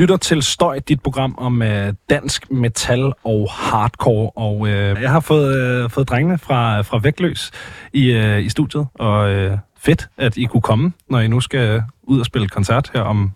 [0.00, 4.30] lytter til Støj, dit program om øh, dansk metal og hardcore.
[4.30, 7.50] Og øh, jeg har fået, øh, fået drengene fra, fra Vægtløs
[7.92, 11.82] i, øh, i studiet, og øh, fedt, at I kunne komme, når I nu skal
[12.02, 13.32] ud og spille koncert her om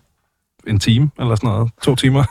[0.67, 2.23] en time, eller sådan noget, to timer.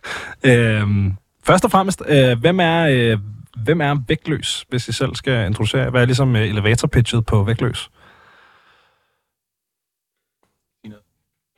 [0.48, 1.12] øh,
[1.44, 2.88] først og fremmest, øh, hvem er...
[2.90, 3.18] Øh,
[3.64, 5.90] Hvem er Vægtløs, hvis I selv skal introducere?
[5.90, 7.90] Hvad er ligesom øh, elevator pitchet på Vægtløs?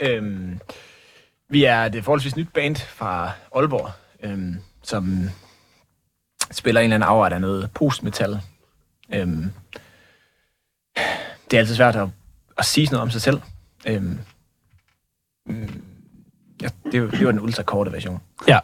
[0.02, 0.58] Øhm,
[1.54, 3.90] vi er det forholdsvis nyt band fra Aalborg,
[4.22, 5.30] øhm, som
[6.50, 8.40] spiller en eller anden afart af noget postmetal.
[9.14, 9.52] Øhm,
[11.50, 12.08] det er altid svært at,
[12.58, 13.40] at sige noget om sig selv.
[13.86, 14.18] Øhm,
[15.46, 15.82] mm,
[16.62, 18.20] ja, det, det var den ultrakorte version.
[18.48, 18.58] Ja.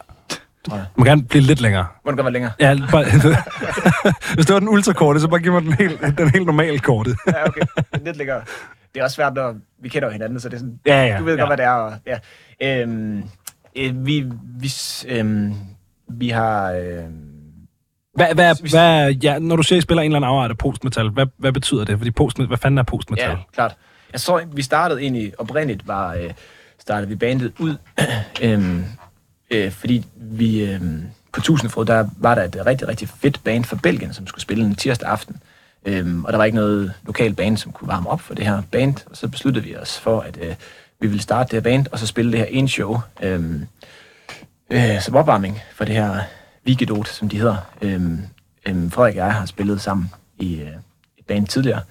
[0.69, 0.85] Tror jeg.
[0.97, 1.85] Man kan blive lidt længere.
[2.05, 2.51] Må det godt være længere?
[2.59, 3.03] Ja, bare,
[4.35, 7.15] hvis det var den ultrakorte, så bare giv mig den helt, den helt normale korte.
[7.27, 7.61] Ja, okay.
[8.05, 8.41] Lidt længere.
[8.93, 11.17] Det er også svært, når vi kender jo hinanden, så det er sådan, Ja, ja.
[11.19, 11.39] du ved ja.
[11.41, 11.71] godt, hvad det er.
[11.71, 11.93] Og,
[12.61, 12.81] ja.
[12.81, 13.23] øhm,
[13.75, 14.25] øh, vi,
[14.59, 14.71] vi,
[15.07, 15.53] øhm,
[16.09, 16.71] vi har...
[16.71, 17.11] Øhm,
[18.15, 20.51] Hvad, hvad, Hvis- hvad, ja, når du siger, at I spiller en eller anden afart
[20.51, 21.97] af postmetal, hvad, hvad betyder det?
[21.97, 23.29] Fordi post, hvad fanden er postmetal?
[23.29, 23.75] Ja, klart.
[24.13, 26.29] Jeg tror, vi startede egentlig, oprindeligt var, øh,
[26.79, 27.75] startede vi bandet ud,
[28.43, 28.83] øhm,
[29.51, 30.81] øh, fordi vi øh,
[31.33, 34.65] på Tusindfod, der var der et rigtig, rigtig fedt band fra Belgien, som skulle spille
[34.65, 35.41] en tirsdag aften.
[35.85, 38.61] Øhm, og der var ikke noget lokal band, som kunne varme op for det her
[38.71, 40.55] band, og så besluttede vi os for, at øh,
[40.99, 43.67] vi ville starte det her band, og så spille det her en show, øhm,
[44.69, 46.21] øh, som opvarmning for det her
[46.63, 47.57] Vigedot, som de hedder.
[47.81, 48.19] Øhm,
[48.67, 50.71] øhm, Frederik og jeg har spillet sammen i øh,
[51.17, 51.81] et band tidligere,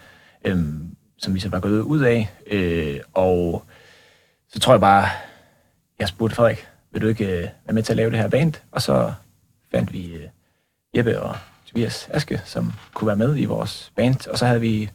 [0.44, 2.30] øhm, som vi så var gået ud af.
[2.50, 3.64] Øh, og
[4.52, 5.08] så tror jeg bare,
[5.98, 8.52] jeg spurgte Frederik, vil du ikke øh, være med til at lave det her band?
[8.70, 9.12] Og så
[9.74, 10.28] fandt vi øh,
[10.96, 14.28] Jeppe og Tobias Aske, som kunne være med i vores band.
[14.28, 14.90] Og så havde vi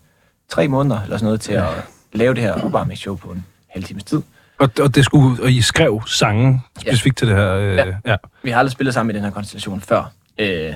[0.50, 1.70] tre måneder eller sådan noget til at
[2.14, 4.22] lave det her opvarmningsshow på en halv times tid.
[4.58, 7.54] Og, og, det skulle, og I skrev sange specifikt til det her?
[7.54, 7.86] Øh, ja.
[7.86, 7.95] Ja.
[8.05, 8.16] ja.
[8.44, 10.73] Vi har aldrig spillet sammen i den her konstellation før øh,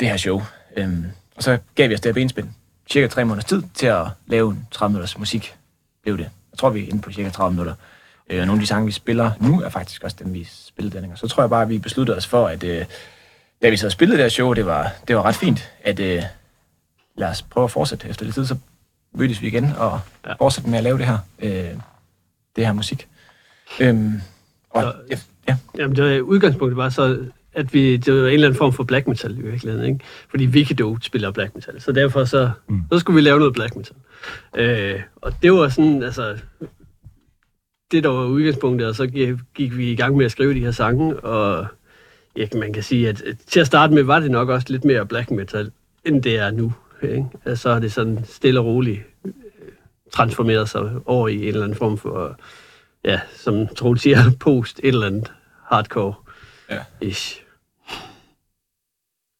[0.00, 0.42] det her show.
[0.76, 1.06] Øhm,
[1.36, 2.48] og så gav vi os det her benspænd.
[2.90, 5.54] Cirka tre måneders tid til at lave en 30 minutters musik,
[6.02, 6.30] blev det.
[6.52, 7.74] Jeg tror, vi er inde på cirka 30 minutter.
[8.30, 10.94] Øh, og nogle af de sange, vi spiller nu, er faktisk også dem, vi spillede
[10.96, 11.18] dengang.
[11.18, 12.84] Så tror jeg bare, at vi besluttede os for, at øh,
[13.62, 16.22] da vi så spillede det her show, det var, det var ret fint, at øh,
[17.16, 18.56] lad os prøve at fortsætte efter lidt tid, så
[19.14, 20.32] mødtes vi igen og ja.
[20.32, 21.70] fortsætte med at lave det her, øh,
[22.56, 23.08] det her musik.
[23.80, 24.20] Øhm,
[24.70, 25.18] og, Så- ja,
[25.48, 27.18] ja, Jamen, det var, udgangspunktet var så,
[27.54, 30.04] at vi, det var en eller anden form for black metal i virkeligheden, ikke?
[30.30, 32.82] Fordi Wikido spiller black metal, så derfor så, mm.
[32.92, 33.96] så skulle vi lave noget black metal.
[34.56, 36.38] Øh, og det var sådan, altså,
[37.90, 39.06] det der var udgangspunktet, og så
[39.54, 41.66] gik, vi i gang med at skrive de her sange, og
[42.36, 45.06] ja, man kan sige, at til at starte med var det nok også lidt mere
[45.06, 45.70] black metal,
[46.04, 46.72] end det er nu.
[47.02, 47.26] Ikke?
[47.44, 49.32] Altså, så har det sådan stille og roligt øh,
[50.12, 52.36] transformeret sig over i en eller anden form for,
[53.04, 55.32] ja, som Troel siger, post et eller andet
[55.64, 56.14] hardcore.
[56.70, 56.78] Ja.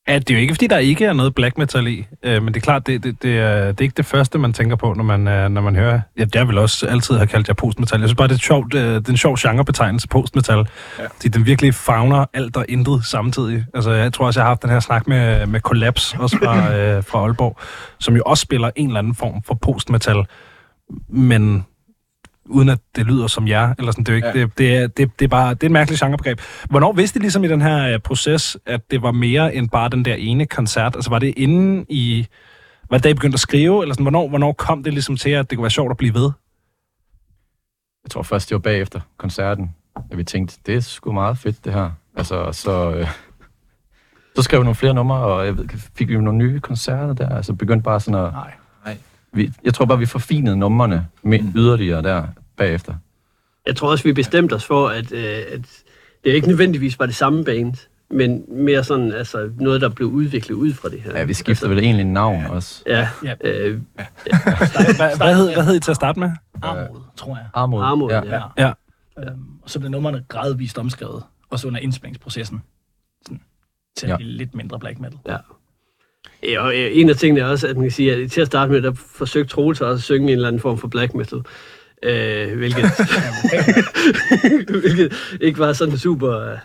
[0.09, 2.55] Ja, det er jo ikke, fordi der ikke er noget black metal i, øh, men
[2.55, 4.95] det er klart, det, det, det, er, det er ikke det første, man tænker på,
[4.95, 6.01] når man, øh, når man hører...
[6.19, 8.01] Ja, jeg vil også altid have kaldt jer postmetal.
[8.01, 10.57] Jeg synes bare, det er, sjovt, øh, det er en sjov genrebetegnelse, postmetal.
[10.99, 11.05] Ja.
[11.07, 13.65] Fordi den virkelig fagner alt og intet samtidig.
[13.75, 16.75] Altså, jeg tror også, jeg har haft den her snak med, med Collapse, også fra,
[16.77, 17.59] øh, fra Aalborg,
[17.99, 20.25] som jo også spiller en eller anden form for postmetal,
[21.09, 21.65] men
[22.49, 24.45] uden at det lyder som jer, eller sådan, det er, jo ikke, ja.
[24.45, 26.41] Det, det, er, det, det, er bare det er et mærkeligt genrebegreb.
[26.71, 29.89] Hvornår vidste I ligesom i den her øh, proces, at det var mere end bare
[29.89, 30.97] den der ene koncert?
[30.97, 32.27] Altså var det inden i,
[32.91, 35.31] var det da I begyndte at skrive, eller sådan, hvornår, hvornår kom det ligesom til,
[35.31, 36.31] at det kunne være sjovt at blive ved?
[38.05, 39.75] Jeg tror først, det var bagefter koncerten,
[40.11, 41.91] at vi tænkte, det er sgu meget fedt, det her.
[42.17, 43.09] Altså, så, øh,
[44.37, 47.37] så skrev vi nogle flere numre, og jeg ved, fik vi nogle nye koncerter der.
[47.37, 48.33] Altså, begyndte bare sådan at...
[48.33, 48.53] Nej.
[49.39, 51.53] Vi, jeg tror bare, vi forfinede numrene med Mm.
[51.57, 52.27] yderligere der
[52.57, 52.95] bagefter.
[53.67, 55.61] Jeg tror også, vi bestemte os for, at, øh, at
[56.25, 57.75] det ikke nødvendigvis var det samme band,
[58.11, 61.19] men mere sådan, altså noget, der blev udviklet ud fra det her.
[61.19, 62.83] Ja, vi skiftede vel egentlig navn også.
[62.87, 63.35] Ja, Ja.
[63.45, 63.81] øh,
[64.97, 66.31] Hvad, hvad, hed, hvad hed I til at starte med?
[66.63, 67.47] Armod, tror jeg.
[67.55, 67.83] Armod.
[67.83, 68.23] Armod, ja.
[68.25, 68.43] ja.
[68.59, 68.73] Ja.
[69.19, 72.63] Øhm, og så blev nummerne gradvist omskrevet, også under indspæringsprocessen,
[73.27, 73.41] sådan,
[73.97, 74.17] til at Ja.
[74.17, 75.19] blive lidt mindre black metal.
[75.29, 75.37] ja.
[76.43, 78.47] Ja, og øh, en af tingene er også, at man kan sige, at til at
[78.47, 81.39] starte med, der forsøgte Troels også at synge en eller anden form for black metal.
[82.03, 82.85] Øh, hvilket,
[84.81, 86.57] hvilket ikke var sådan super,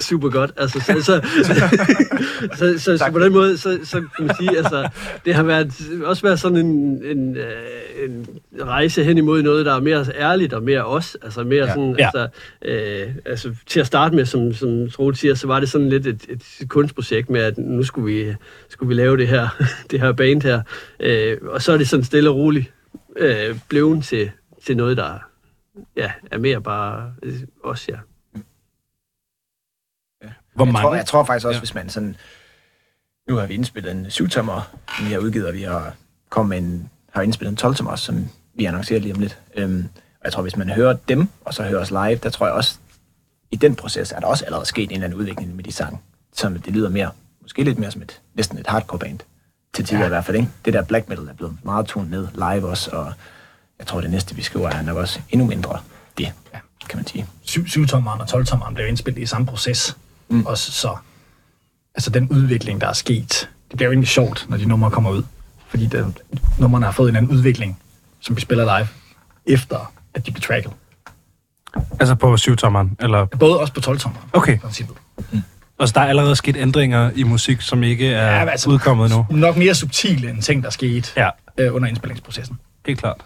[0.00, 0.50] super godt.
[0.56, 1.54] Altså, så, så, så,
[2.56, 4.88] så, så, så, på den måde, så, så kan man sige, altså,
[5.24, 5.72] det har været,
[6.04, 8.26] også været sådan en, en, øh, en
[8.62, 11.16] rejse hen imod noget, der er mere ærligt og mere os.
[11.22, 11.68] Altså mere Ja.
[11.74, 12.04] sådan, Ja.
[12.04, 12.28] altså,
[12.64, 16.06] øh, altså, til at starte med, som, som Troels siger, så var det sådan lidt
[16.06, 18.34] et, et kunstprojekt med, at nu skulle vi,
[18.74, 19.48] skulle vi lave det her,
[19.90, 20.62] det her band her.
[21.00, 22.72] Øh, og så er det sådan stille og roligt
[23.16, 24.30] øh, blevet til,
[24.66, 25.18] til noget, der
[25.96, 27.34] ja, er mere bare øh,
[27.64, 27.96] os, ja.
[30.54, 30.86] Hvor jeg, mange?
[30.86, 31.56] tror, jeg tror faktisk også, Ja.
[31.56, 31.60] ja.
[31.60, 32.16] hvis man sådan...
[33.28, 35.94] Nu har vi indspillet en 7-tommer, som vi har udgivet, og vi har
[36.28, 39.38] kommet med en, har indspillet en 12 tommer, som vi annoncerer lige om lidt.
[39.56, 42.46] Øhm, og jeg tror, hvis man hører dem, og så hører os live, der tror
[42.46, 42.78] jeg også,
[43.50, 45.98] i den proces er der også allerede sket en eller anden udvikling med de sange,
[46.32, 47.10] som det lyder mere,
[47.44, 49.18] måske lidt mere som et, næsten et hardcore band,
[49.74, 50.06] til tidligere ja.
[50.06, 50.48] i hvert fald, ikke?
[50.64, 53.12] Det der black metal er blevet meget tonet ned live også, og
[53.78, 55.78] jeg tror, det næste, vi skriver, er nok også endnu mindre
[56.18, 56.58] det, ja.
[56.88, 57.26] kan man sige.
[57.46, 59.96] 7-tommeren og 12-tommeren blev indspillet i samme proces.
[60.28, 60.46] Mm.
[60.46, 60.96] Og så, så,
[61.94, 65.10] altså den udvikling, der er sket, det bliver jo egentlig sjovt, når de numre kommer
[65.10, 65.22] ud.
[65.68, 66.22] Fordi det,
[66.58, 67.78] numrene har fået en anden udvikling,
[68.20, 68.88] som vi spiller live,
[69.46, 70.72] efter at de blev tracket.
[72.00, 73.24] Altså på syvtommeren, eller...
[73.24, 74.54] Både også på 12-tommeren, Okay.
[74.54, 74.96] i princippet.
[75.80, 79.26] Altså, der er allerede sket ændringer i musik, som ikke er Ja, altså- udkommet nu.
[79.30, 81.28] Nok mere subtile end ting, der skete Ja,
[81.58, 82.58] øh, under indspillingsprocessen.
[82.86, 83.24] helt klart.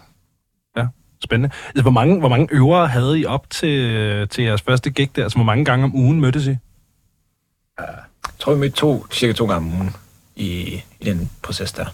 [0.77, 0.85] Ja,
[1.23, 1.55] spændende.
[1.67, 5.23] Altså, hvor mange, hvor mange øvere havde I op til, til jeres første gig der?
[5.23, 6.55] Altså, hvor mange gange om ugen mødtes I?
[7.79, 7.87] Jeg
[8.39, 9.95] tror, vi mødte to, cirka to gange om ugen
[10.35, 11.85] i, i den proces der.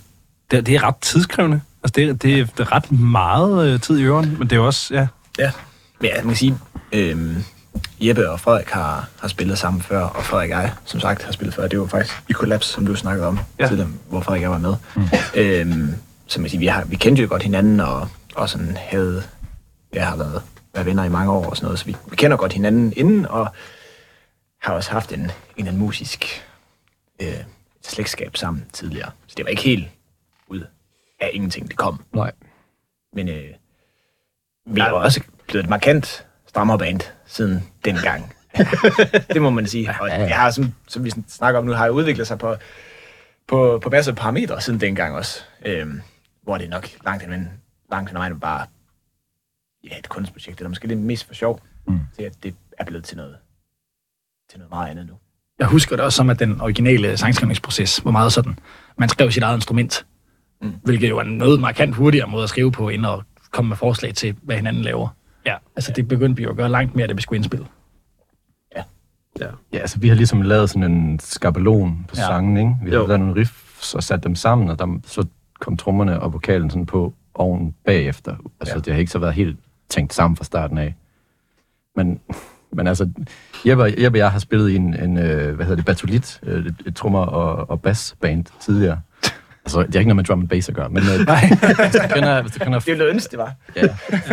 [0.51, 1.61] Det, det er ret tidskrævende.
[1.83, 4.51] Altså, det, er- det, er, det er ret meget øh, tid i øren, men det
[4.51, 5.07] er jo også, ja...
[5.39, 5.51] Ja,
[5.99, 6.57] men ja, man kan sige,
[6.91, 7.43] øhm,
[7.99, 11.31] Jeppe og Frederik har, har spillet sammen før, og Frederik og jeg, som sagt, har
[11.31, 11.67] spillet før.
[11.67, 13.63] Det var faktisk i Collapse, som du snakkede om Ja.
[13.63, 13.67] ja.
[13.67, 14.75] tidligere, hvor Frederik og jeg var med.
[14.95, 15.01] Mm.
[15.81, 15.95] Øhm,
[16.27, 19.23] så man kan sige, vi, har, vi kendte jo godt hinanden, og, og sådan havde,
[19.93, 20.41] jeg har været,
[20.73, 23.25] været venner i mange år og sådan noget, så vi, vi kender godt hinanden inden,
[23.25, 23.47] og
[24.61, 26.45] har også haft en, en eller anden musisk
[27.21, 27.27] øh,
[27.83, 29.11] slægtskab sammen tidligere.
[29.27, 29.87] Så det var ikke helt
[30.47, 30.63] ud
[31.19, 32.03] af ingenting, det kom.
[32.13, 32.31] Nej.
[33.13, 33.43] Men øh,
[34.65, 36.25] vi er jo også blevet et markant
[36.55, 38.33] strammere band siden dengang.
[39.33, 39.95] det må man sige.
[40.01, 42.55] Og jeg har, som, som vi snakker om nu, har jeg udviklet sig på,
[43.47, 45.41] på, på masser af parametre siden dengang også.
[45.65, 46.01] Øhm,
[46.43, 47.49] hvor det nok langt hen,
[47.91, 48.65] langt hen vejen bare
[49.83, 51.99] ja, et kunstprojekt, eller måske lidt mest for sjov, mm.
[52.15, 53.35] til at det er blevet til noget,
[54.49, 55.13] til noget meget andet nu.
[55.59, 58.59] Jeg husker det også som, at den originale sangskrivningsproces var meget sådan,
[58.97, 60.05] man skrev sit eget instrument,
[60.61, 60.73] mm.
[60.83, 63.19] hvilket jo er noget markant hurtigere måde at skrive på, end at
[63.51, 65.09] komme med forslag til, hvad hinanden laver.
[65.45, 65.55] Ja.
[65.75, 67.65] Altså, det begyndte vi jo at gøre langt mere, da vi skulle indspille.
[68.75, 68.83] Ja.
[69.73, 72.21] Ja, altså vi har ligesom lavet sådan en skabelon på Ja.
[72.21, 72.27] ja.
[72.27, 72.71] sangen, ikke?
[72.83, 75.25] Vi har lavet nogle riffs og sat dem sammen, og der, så
[75.59, 78.35] kom trommerne og vokalen sådan på oven bagefter.
[78.59, 78.79] Altså Ja.
[78.81, 79.57] det har ikke så været helt
[79.89, 80.95] tænkt sammen fra starten af.
[81.95, 82.19] Men,
[82.71, 83.09] men altså,
[83.67, 86.39] Jeppe, og- Jeppe og jeg har spillet i en, en øh, hvad hedder det, batolit,
[86.43, 88.99] øh, et, et trommer- og, og bassband tidligere.
[89.65, 91.07] Altså, det har ikke noget med drum and bass at gøre, men øh,
[91.81, 93.53] hvis du kender, hvis du kender Det ville ønske, det var.
[93.75, 93.81] ja,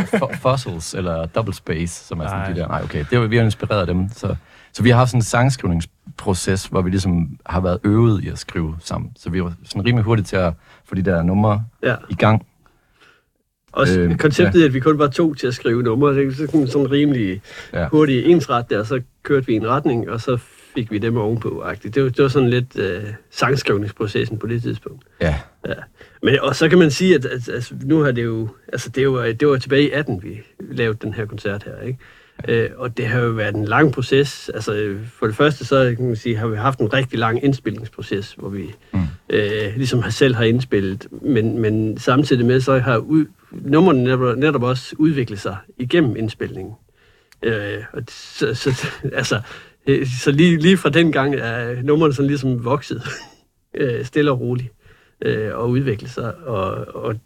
[0.03, 2.53] Fo- Fossils eller Double Space, som er sådan Nej.
[2.53, 2.69] de der.
[2.69, 3.05] Nej, okay.
[3.11, 4.09] Det var, vi har inspireret af dem.
[4.15, 4.35] Så,
[4.73, 8.39] så vi har haft sådan en sangskrivningsproces, hvor vi ligesom har været øvet i at
[8.39, 9.11] skrive sammen.
[9.17, 10.53] Så vi var sådan rimelig hurtigt til at
[10.85, 11.95] få de der numre ja.
[12.11, 12.47] i gang.
[13.73, 14.65] Også Øh, konceptet, ja.
[14.67, 17.43] at vi kun var to til at skrive numre, det er sådan, sådan rimelig
[17.73, 17.89] Ja.
[17.89, 20.39] hurtigt ensret der, så kørte vi i en retning, og så
[20.75, 21.65] fik vi dem ovenpå.
[21.67, 21.91] -agtigt.
[21.91, 25.05] Det var, det var sådan lidt øh, sangskrivningsprocessen på det tidspunkt.
[25.21, 25.35] Ja,
[26.23, 29.11] Men, og så kan man sige, at, at altså, nu har det jo, altså det
[29.11, 31.99] var, det var tilbage i 18, vi lavede den her koncert her, ikke?
[32.49, 34.51] Øh, og det har jo været en lang proces.
[34.55, 38.33] Altså, for det første, så kan man sige, har vi haft en rigtig lang indspilningsproces,
[38.33, 39.01] hvor vi mm.
[39.31, 44.63] øh, ligesom selv har indspillet, men, men samtidig med, så har ud, nummerne netop, netop
[44.63, 46.75] også udviklet sig igennem indspilningen.
[47.43, 49.41] Øh, og så, så, altså,
[49.87, 53.03] Øh, så lige, lige fra den gang er nummerne sådan ligesom vokset
[53.81, 54.73] øh, stille og roligt
[55.23, 57.21] øh, og udvikle sig, og, og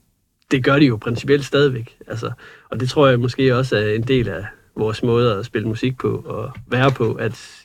[0.50, 1.96] det gør de jo principielt stadigvæk.
[2.06, 2.30] Altså,
[2.70, 4.44] og det tror jeg måske også er en del af
[4.76, 7.64] vores måde at spille musik på og være på, at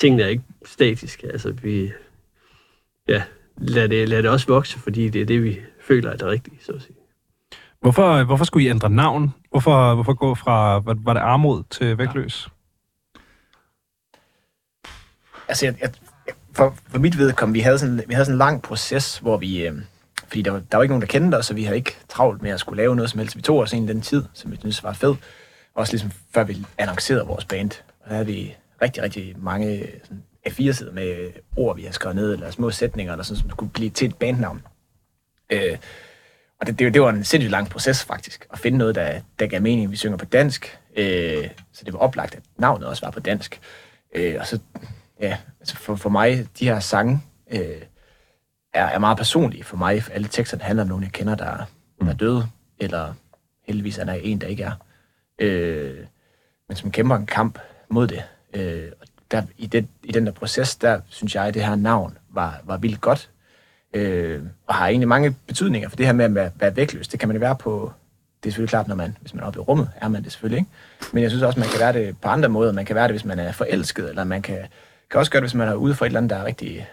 [0.00, 1.26] tingene er ikke statiske.
[1.32, 1.92] Altså, vi
[3.08, 3.22] ja,
[3.58, 6.58] lad det, lad det også vokse, fordi det er det, vi føler er det rigtige,
[6.60, 6.96] så at sige.
[7.80, 9.34] Hvorfor, hvorfor skulle I ændre navn?
[9.50, 12.48] Hvorfor, hvorfor gå fra, var, var det Armod til Vægtløs?
[15.52, 15.90] Altså, jeg, jeg,
[16.52, 19.66] for, for mit vedkommende, vi havde sådan, vi havde sådan en lang proces, hvor vi...
[19.66, 19.74] Øh,
[20.28, 22.42] fordi der var, der var ikke nogen, der kendte os, så vi havde ikke travlt
[22.42, 23.36] med at skulle lave noget som helst.
[23.36, 25.14] Vi tog os en den tid, som vi synes var fed.
[25.74, 27.70] Også ligesom før vi annoncerede vores band.
[28.00, 32.16] Og der havde vi rigtig, rigtig mange øh, sådan, A4-sider med ord, vi har skrevet
[32.16, 34.62] ned, eller små sætninger, eller sådan, som skulle blive til et bandnavn.
[35.50, 35.76] Øh,
[36.60, 39.46] og det, det, det var en sindssygt lang proces faktisk, at finde noget, der, der
[39.46, 39.90] gav mening.
[39.90, 43.60] Vi synger på dansk, øh, så det var oplagt, at navnet også var på dansk.
[44.14, 44.58] Øh, og så,
[45.22, 47.82] ja, altså for, for mig, de her sange øh,
[48.74, 50.02] er, er meget personlige for mig.
[50.12, 51.66] Alle teksterne handler om nogen, jeg kender, der,
[52.00, 52.46] der er døde,
[52.78, 53.14] eller
[53.66, 54.72] heldigvis er der en, der ikke er.
[55.38, 55.96] Øh,
[56.68, 58.22] men som kæmper en kamp mod det.
[58.54, 61.74] Øh, og der, i, det, I den der proces, der synes jeg, at det her
[61.74, 63.30] navn var, var vildt godt.
[63.94, 67.08] Øh, og har egentlig mange betydninger for det her med at være, være vægtløs.
[67.08, 67.92] Det kan man være på,
[68.42, 70.32] det er selvfølgelig klart, når man, hvis man er oppe i rummet, er man det
[70.32, 70.70] selvfølgelig ikke.
[71.12, 72.72] Men jeg synes også, man kan være det på andre måder.
[72.72, 74.58] Man kan være det, hvis man er forelsket, eller man kan,
[75.12, 76.88] kan også gøre det, hvis man er ude for et eller andet, der er rigtig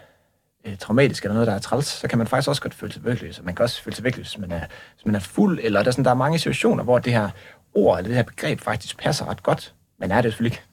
[0.66, 2.94] øh, traumatisk, eller noget, der er træls, så kan man faktisk også godt føle
[3.34, 3.40] sig.
[3.40, 5.80] Og man kan også føle sig vægtløs, hvis man er, hvis man er fuld, eller
[5.84, 7.30] der er, sådan, der er mange situationer, hvor det her
[7.74, 9.74] ord, eller det her begreb faktisk passer ret godt.
[10.00, 10.64] Man er det selvfølgelig ikke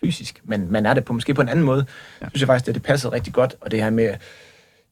[0.00, 1.86] fysisk, men man er det på, måske på en anden måde.
[2.20, 2.28] Ja.
[2.28, 4.14] synes jeg faktisk, at det passede rigtig godt, og det her med,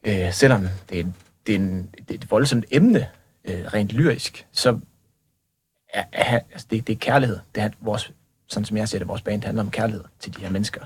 [0.07, 1.05] øh, selvom det er,
[1.47, 3.09] det, er en, det er et voldsomt emne,
[3.45, 4.78] øh, rent lyrisk, så
[5.93, 7.38] er, er, altså det, det er kærlighed.
[7.55, 8.12] Det er vores,
[8.47, 10.85] sådan som jeg ser det, vores band handler om kærlighed til de her mennesker,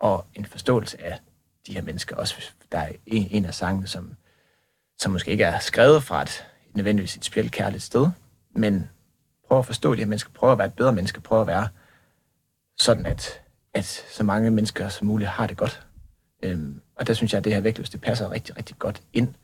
[0.00, 1.18] og en forståelse af
[1.66, 2.16] de her mennesker.
[2.16, 4.16] Også hvis der er en, en af sangene, som,
[4.98, 8.08] som måske ikke er skrevet fra et nødvendigvis et specielt kærligt sted,
[8.50, 8.90] men
[9.48, 11.68] prøv at forstå de her mennesker, prøv at være et bedre menneske, prøv at være
[12.78, 13.40] sådan, at,
[13.74, 15.86] at så mange mennesker som muligt har det godt.
[16.42, 19.34] Øhm, og der synes jeg, at det her vægtløs, det passer rigtig, rigtig godt ind.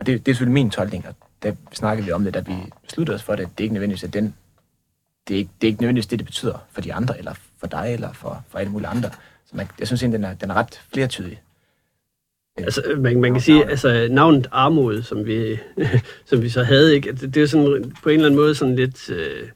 [0.00, 2.54] Og det, det er selvfølgelig min tolkning, og der snakkede vi om det, da vi
[2.82, 3.48] besluttede os for det.
[3.58, 4.34] Det er ikke nødvendigvis, at den,
[5.28, 7.34] det er ikke, det er ikke nødvendigvis det, det betyder for de andre, eller
[7.64, 9.10] for dig, eller for, for alle mulige andre.
[9.46, 11.40] Så man, jeg synes egentlig, den er, den er ret flertydig.
[12.56, 15.58] Altså, man, man kan sige, altså navnet Armod, som vi,
[16.30, 17.12] som vi så havde, ikke?
[17.12, 19.48] Det, det er sådan på en eller anden måde sådan lidt, øh,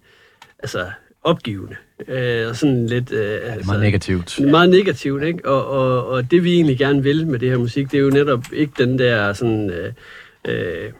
[0.59, 0.91] altså
[1.23, 1.77] opgivende.
[2.09, 3.13] Øh, og sådan lidt...
[3.13, 4.41] Øh, altså, meget negativt.
[4.41, 5.49] Meget negativt, ikke?
[5.49, 8.11] Og, og, og det vi egentlig gerne vil med det her musik, det er jo
[8.11, 9.71] netop ikke den der sådan...
[9.71, 9.93] Øh,
[10.45, 10.93] øh,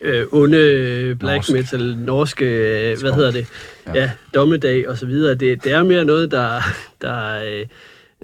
[0.00, 1.52] øh, onde black Norsk.
[1.52, 3.46] metal, norske, øh, hvad hedder det,
[3.86, 5.34] ja, ja dommedag og så videre.
[5.34, 6.60] Det, det er mere noget, der,
[7.00, 7.66] der, øh,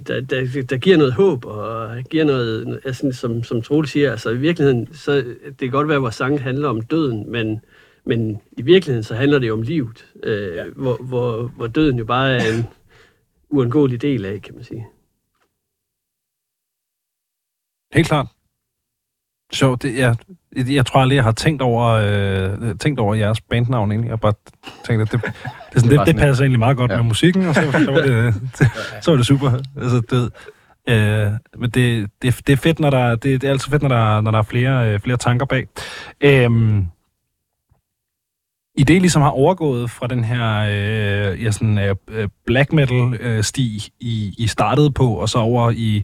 [0.07, 4.29] der, der, der giver noget håb og giver noget, altså, som, som Troel siger, altså
[4.29, 5.15] i virkeligheden, så
[5.45, 7.61] det kan godt være, at vores sang handler om døden, men,
[8.05, 10.65] men i virkeligheden så handler det jo om livet, øh, ja.
[10.75, 12.65] hvor, hvor, hvor døden jo bare er en
[13.49, 14.87] uundgåelig del af, kan man sige.
[17.93, 18.27] Helt klart.
[19.51, 20.15] Så det, ja,
[20.57, 24.09] jeg tror aldrig, jeg har tænkt over, øh, tænkt over jeres bandnavn egentlig.
[24.09, 24.33] Jeg bare
[24.85, 25.33] tænkte, at det, det,
[25.73, 26.97] det, sådan, det, det passer egentlig meget godt ja.
[26.97, 28.67] med musikken, og så, så, var, det, det,
[29.03, 29.51] så var det super.
[29.81, 30.31] Altså, det,
[30.89, 33.89] øh, men det, det, det er fedt, når der, det, det er altid fedt, når
[33.89, 35.67] der, når der er flere, øh, flere tanker bag.
[36.21, 36.49] Øh,
[38.77, 43.43] i det ligesom har overgået fra den her øh, ja, sådan, øh, black metal øh,
[43.99, 46.03] I, I startede på, og så over i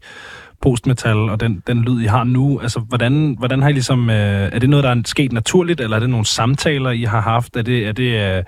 [0.62, 2.60] postmetal og den, den lyd, I har nu.
[2.60, 4.10] Altså, hvordan, hvordan har I ligesom...
[4.10, 4.16] Øh,
[4.54, 7.56] er det noget, der er sket naturligt, eller er det nogle samtaler, I har haft?
[7.56, 8.44] Er det, er det, øh,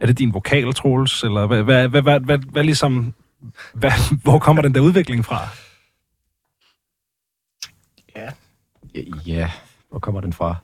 [0.00, 1.22] er det din vokal, Troels?
[1.22, 3.14] Eller hvad, hvad, hvad, hvad, hvad, hvad ligesom...
[3.74, 3.90] Hvad,
[4.24, 5.48] hvor kommer den der udvikling fra?
[8.16, 8.28] Ja.
[9.26, 9.50] Ja,
[9.90, 10.56] hvor kommer den fra?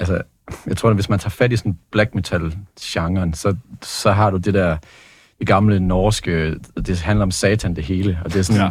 [0.00, 0.22] Altså,
[0.66, 4.36] jeg tror, at hvis man tager fat i sådan black metal-genren, så, så har du
[4.36, 4.76] det der
[5.46, 6.54] gamle norske,
[6.86, 8.70] det handler om satan det hele, og det er sådan, ja.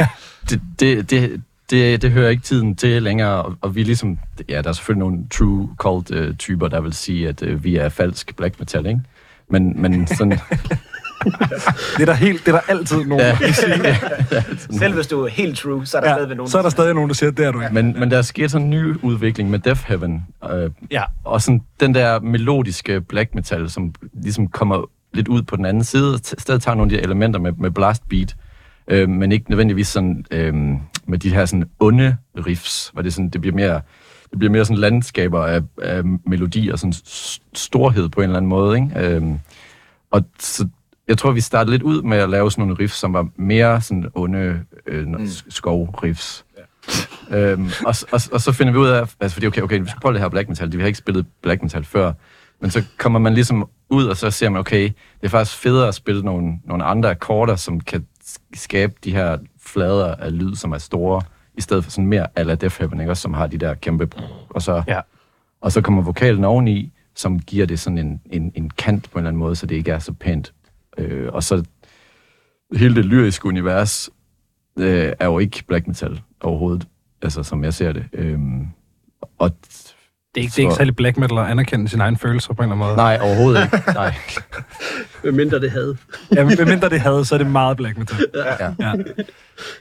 [0.50, 4.62] det, det, det, det, det hører ikke tiden til længere, og, og vi ligesom, ja,
[4.62, 7.88] der er selvfølgelig nogle true cult uh, typer, der vil sige, at uh, vi er
[7.88, 9.00] falsk black metal, ikke?
[9.48, 10.30] Men, men sådan...
[11.96, 13.36] det er der helt, det er der altid nogen, ja.
[13.40, 13.76] der siger.
[13.84, 13.96] Ja,
[14.32, 14.42] ja,
[14.78, 16.50] Selv hvis du er helt true, så er der ja, stadig nogen.
[16.50, 17.74] Så er der stadig nogen, der siger, det er du ikke.
[17.74, 20.26] Men, men der er sket sådan en ny udvikling med Death Heaven.
[20.52, 21.02] Øh, ja.
[21.24, 25.84] Og sådan den der melodiske black metal, som ligesom kommer lidt ud på den anden
[25.84, 28.36] side, stadig tager nogle af de elementer med, med blast beat,
[28.88, 30.54] øh, men ikke nødvendigvis sådan øh,
[31.06, 33.80] med de her sådan onde riffs, hvor det, sådan, det bliver mere
[34.30, 36.94] det bliver mere sådan landskaber af, af melodi og sådan
[37.54, 39.16] storhed på en eller anden måde, ikke?
[39.16, 39.22] Øh,
[40.10, 40.68] og så
[41.08, 43.80] jeg tror, vi startede lidt ud med at lave sådan nogle riffs, som var mere
[43.80, 45.26] sådan onde øh, mm.
[45.48, 46.44] skov-riffs.
[47.30, 47.36] Ja.
[47.36, 50.00] øhm, og, og, og, så finder vi ud af, altså fordi okay, okay, vi skal
[50.00, 52.12] prøve det her black metal, vi har ikke spillet black metal før,
[52.60, 55.88] men så kommer man ligesom ud, og så ser man, okay, det er faktisk federe
[55.88, 58.06] at spille nogle, nogle andre akkorder, som kan
[58.54, 61.22] skabe de her flader af lyd, som er store,
[61.54, 63.12] i stedet for sådan mere ala Def Heaven, ikke?
[63.12, 64.08] Også, som har de der kæmpe...
[64.50, 65.00] Og så, ja.
[65.60, 69.22] og så kommer vokalen oveni, som giver det sådan en, en, en kant på en
[69.22, 70.52] eller anden måde, så det ikke er så pænt.
[70.98, 71.64] Øh, og så
[72.76, 74.10] hele det lyriske univers
[74.78, 76.88] øh, er jo ikke black metal overhovedet,
[77.22, 78.04] altså som jeg ser det.
[78.12, 78.38] Øh,
[79.38, 79.50] og
[80.34, 82.62] det er ikke, det er ikke særlig black metal at anerkende sin egen følelser på
[82.62, 82.96] en eller anden måde.
[82.96, 83.92] Nej, overhovedet ikke.
[83.94, 84.14] Nej.
[85.22, 85.96] Hvem mindre det havde.
[86.34, 88.26] ja, hvem mindre det havde, så er det meget black metal.
[88.34, 88.64] Ja.
[88.64, 88.72] ja.
[88.78, 88.92] ja.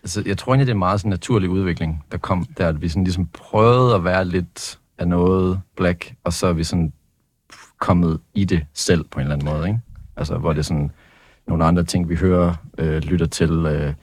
[0.03, 2.81] Altså, jeg tror egentlig, det er meget sådan en naturlig udvikling, der kom der, at
[2.81, 6.93] vi sådan ligesom prøvede at være lidt af noget black, og så er vi sådan
[7.79, 9.79] kommet i det selv på en eller anden måde, ikke?
[10.17, 10.91] Altså, hvor det er sådan
[11.47, 13.51] nogle andre ting, vi hører, øh, lytter til.
[13.51, 13.93] Øh,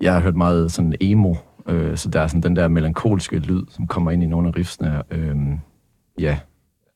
[0.00, 1.34] jeg har hørt meget sådan emo,
[1.68, 4.56] øh, så der er sådan den der melankolske lyd, som kommer ind i nogle af
[4.56, 5.02] riffsene.
[5.10, 5.36] Øh,
[6.18, 6.38] ja,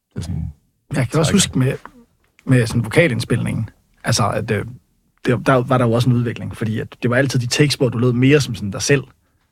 [0.09, 0.53] det er sådan...
[0.95, 1.73] Jeg kan også huske med,
[2.45, 3.71] med sådan vokalindspilningen,
[4.05, 4.67] altså at øh,
[5.27, 7.75] det, der var der jo også en udvikling, fordi at det var altid de takes,
[7.75, 9.03] hvor du lød mere som sådan dig selv,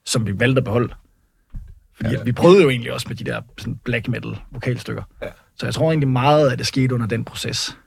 [0.05, 0.95] som vi valgte at beholde.
[1.95, 2.25] Fordi ja, ja.
[2.25, 5.03] vi prøvede jo egentlig også med de der sådan black metal vokalstykker.
[5.23, 5.29] Ja.
[5.57, 7.79] Så jeg tror egentlig meget, at det skete under den proces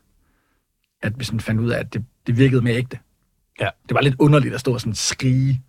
[1.01, 3.00] at vi sådan fandt ud af, at det, det virkede mere ægte.
[3.62, 3.69] Ja.
[3.89, 5.62] Det var lidt underligt at stå og sådan skrige,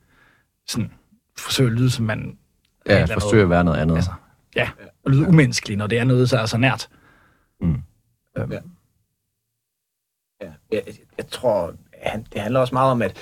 [0.69, 0.91] sådan
[1.39, 2.39] forsøge at lyde, som man...
[2.87, 3.97] Ja, forsøge at være noget andet.
[3.97, 4.11] Altså,
[4.57, 4.71] ja,
[5.05, 6.89] og lyde umenneskeligt, når det er noget, så er så nært.
[7.61, 7.83] Mm.
[8.39, 8.59] Øhm, Ja.
[10.41, 13.17] Ja, jeg, jeg, jeg tror, han, det handler også meget om, at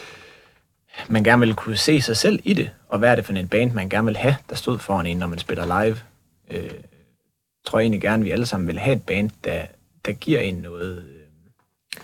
[1.08, 3.48] man gerne vil kunne se sig selv i det, og hvad er det for en
[3.48, 5.96] band, man gerne vil have, der stod foran en, når man spiller live.
[6.50, 9.66] Øh, jeg tror egentlig gerne, vi alle sammen vil have et band, der,
[10.04, 12.00] der giver en noget, øh,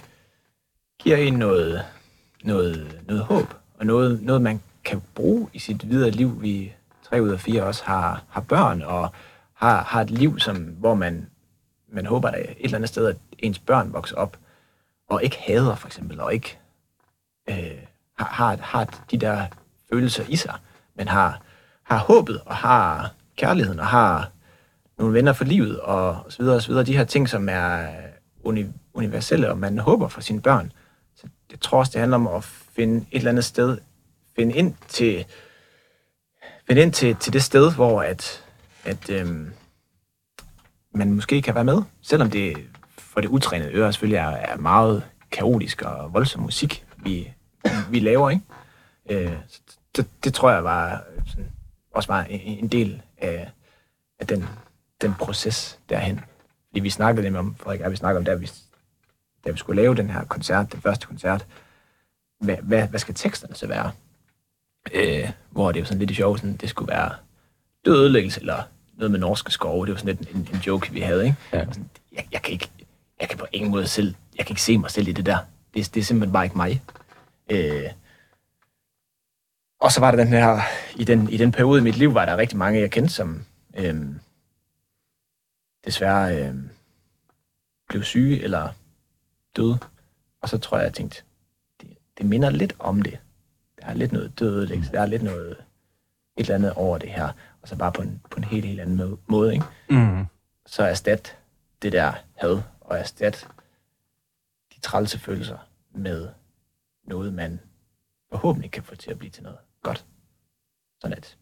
[1.00, 1.85] giver en noget,
[2.45, 6.43] noget, noget håb, og noget, noget, man kan bruge i sit videre liv.
[6.43, 6.73] Vi
[7.03, 9.12] tre ud af fire også har, har børn, og
[9.55, 11.27] har, har et liv, som, hvor man,
[11.93, 14.37] man håber, at et eller andet sted, at ens børn vokser op,
[15.09, 16.59] og ikke hader for eksempel, og ikke
[17.49, 17.83] øh,
[18.19, 19.47] har, har, har de der
[19.93, 20.55] følelser i sig,
[20.95, 21.41] men har,
[21.83, 24.31] har håbet, og har kærligheden, og har
[24.99, 26.85] nogle venner for livet, og, og så videre, og så videre.
[26.85, 27.89] De her ting, som er
[28.43, 30.73] uni, universelle, og man håber for sine børn.
[31.17, 33.79] Så jeg tror også, det handler om at finde et eller andet sted,
[34.37, 35.27] finde ind til,
[36.67, 38.45] finde ind til, til det sted, hvor at,
[38.85, 39.53] at øhm,
[40.95, 42.57] man måske kan være med, selvom det
[42.99, 47.33] for det utrænede øre selvfølgelig er, er meget kaotisk og voldsom musik, vi,
[47.91, 48.45] vi laver, ikke?
[49.11, 49.61] Øh, så
[49.97, 51.51] det, det tror jeg var sådan,
[51.95, 53.51] også var en, en del af,
[54.19, 54.49] af den,
[55.01, 56.21] den proces derhen.
[56.69, 58.51] Fordi vi snakkede nemlig om, Frederik vi snakkede om, da vi,
[59.47, 61.47] da vi skulle lave den her koncert, den første koncert,
[62.41, 63.91] hvad, hvad, hvad skal teksterne så være?
[64.93, 67.15] Øh, hvor det var sådan lidt sjovt, sådan, det skulle være
[67.85, 68.62] død ødelæggelse, eller
[68.95, 69.87] noget med norske skove.
[69.87, 71.37] Det var sådan lidt en, en joke, vi havde, ikke?
[71.53, 71.65] Ja.
[71.65, 72.69] Sådan, jeg, jeg, kan ikke,
[73.21, 75.39] jeg kan på ingen måde selv, jeg kan ikke se mig selv i det der.
[75.75, 76.83] Det, det er simpelthen bare ikke mig.
[77.51, 77.91] Øh,
[79.81, 80.61] og så var der den her,
[80.97, 83.45] i den, i den periode i mit liv, var der rigtig mange, jeg kendte, som
[83.77, 84.21] øhm,
[85.85, 86.71] desværre øhm,
[87.88, 88.68] blev syge eller
[89.57, 89.79] døde.
[90.40, 91.23] Og så tror jeg, jeg tænkte,
[91.81, 93.18] det, det minder lidt om det.
[93.83, 95.51] Der er lidt noget dødelæggelse, der er lidt noget,
[96.37, 97.29] et eller andet over det her.
[97.62, 99.64] Og så bare på en, på en helt, helt anden må- måde, ikke?
[99.90, 100.27] Mm.
[100.66, 101.38] så erstat
[101.83, 103.49] det der had, og erstat
[104.75, 105.59] de trælse følelser
[105.95, 106.29] med
[107.05, 107.61] noget, man
[108.31, 110.05] forhåbentlig kan få til at blive til noget godt.
[111.01, 111.37] Sådan at,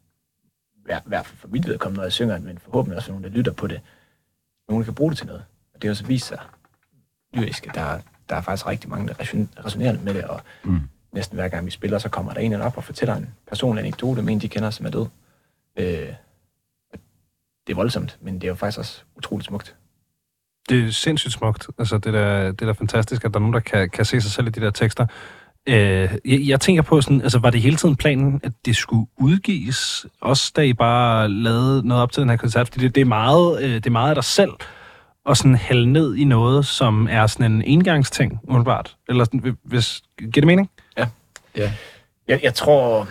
[0.74, 3.12] i hver- i hvert fald for mit vedkommende, når jeg synger, men forhåbentlig også for
[3.12, 3.80] nogen, der lytter på det,
[4.68, 5.44] nogen kan bruge det til noget.
[5.74, 6.38] Og det har så vist sig
[7.34, 10.80] lyrisk, at der, der er faktisk rigtig mange, der reson- resonerer med det, og Mm
[11.12, 13.82] næsten hver gang vi spiller, så kommer der en eller op og fortæller en personlig
[13.82, 15.06] anekdote med en, de kender, som er død.
[15.76, 16.08] Øh,
[17.66, 19.76] det er voldsomt, men det er jo faktisk også utroligt smukt.
[20.68, 21.68] Det er sindssygt smukt.
[21.78, 24.20] Altså, det er det er da fantastisk, at der er nogen, der kan, kan se
[24.20, 25.06] sig selv i de der tekster.
[25.68, 25.74] Øh,
[26.24, 30.06] jeg, jeg tænker på sådan, altså var det hele tiden planen, at det skulle udgives,
[30.20, 32.68] også da I bare lavede noget op til den her koncert?
[32.68, 34.50] Fordi det, det, er, meget, øh, det er meget af dig selv,
[35.24, 38.96] og sådan hælde ned i noget, som er sådan en engangsting, umiddelbart.
[39.08, 40.70] Eller sådan, hvis, giver det mening?
[41.56, 41.72] Ja.
[42.28, 43.08] Jeg, jeg tror,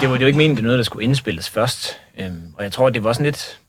[0.00, 2.00] det var, det var ikke meningen, det er noget, der skulle indspilles først.
[2.18, 3.60] Øhm, og jeg tror, det var sådan lidt...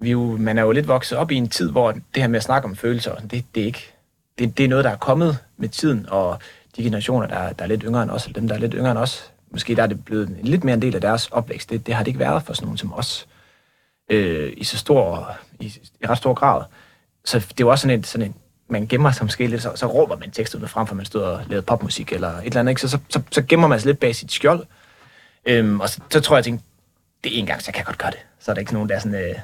[0.00, 2.36] Vi jo, man er jo lidt vokset op i en tid, hvor det her med
[2.36, 3.90] at snakke om følelser, det, det er ikke...
[4.38, 6.38] Det, det er noget, der er kommet med tiden, og
[6.76, 8.90] de generationer, der, der er lidt yngre end os, eller dem, der er lidt yngre
[8.90, 11.70] end os, måske der er det blevet en, lidt mere en del af deres opvækst.
[11.70, 13.28] Det, det har det ikke været for sådan nogen som os.
[14.10, 15.66] Øh, I så stor, i,
[16.02, 16.64] i ret stor grad.
[17.24, 18.34] Så det var også sådan en, sådan en
[18.68, 21.22] man gemmer sig måske lidt, så, så råber man teksterne ud frem, for man stod
[21.22, 22.80] og lavede popmusik eller et eller andet, ikke?
[22.80, 24.66] Så, så, så, så gemmer man sig lidt bag sit skjold.
[25.46, 26.64] Øhm, og så, så tror jeg, jeg tænkte,
[27.24, 28.18] det er en gang, så kan jeg godt gøre det.
[28.40, 29.34] Så er der ikke nogen, der er sådan, øh,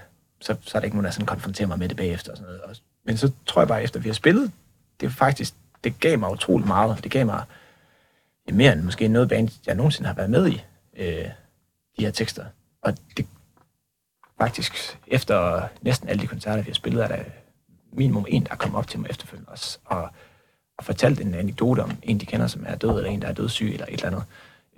[0.40, 2.30] så, så er der ikke nogen, der sådan konfronterer mig med det bagefter.
[2.30, 2.60] Og sådan noget.
[2.62, 4.52] Og- Men så tror jeg bare, efter vi har spillet,
[5.00, 5.54] det er faktisk,
[5.84, 7.04] det gav mig utrolig meget.
[7.04, 7.42] Det gav mig
[8.48, 10.64] ja, mere end måske noget band, jeg nogensinde har været med i,
[10.96, 11.24] øh,
[11.98, 12.44] de her tekster.
[12.82, 13.26] Og det
[14.40, 17.16] faktisk, efter næsten alle de koncerter, vi har spillet, er der
[17.92, 20.10] minimum en, der er kommet op til mig efterfølgende også, og,
[20.78, 23.32] og fortalt en anekdote om en, de kender, som er død, eller en, der er
[23.32, 24.24] dødssyg, eller et eller andet.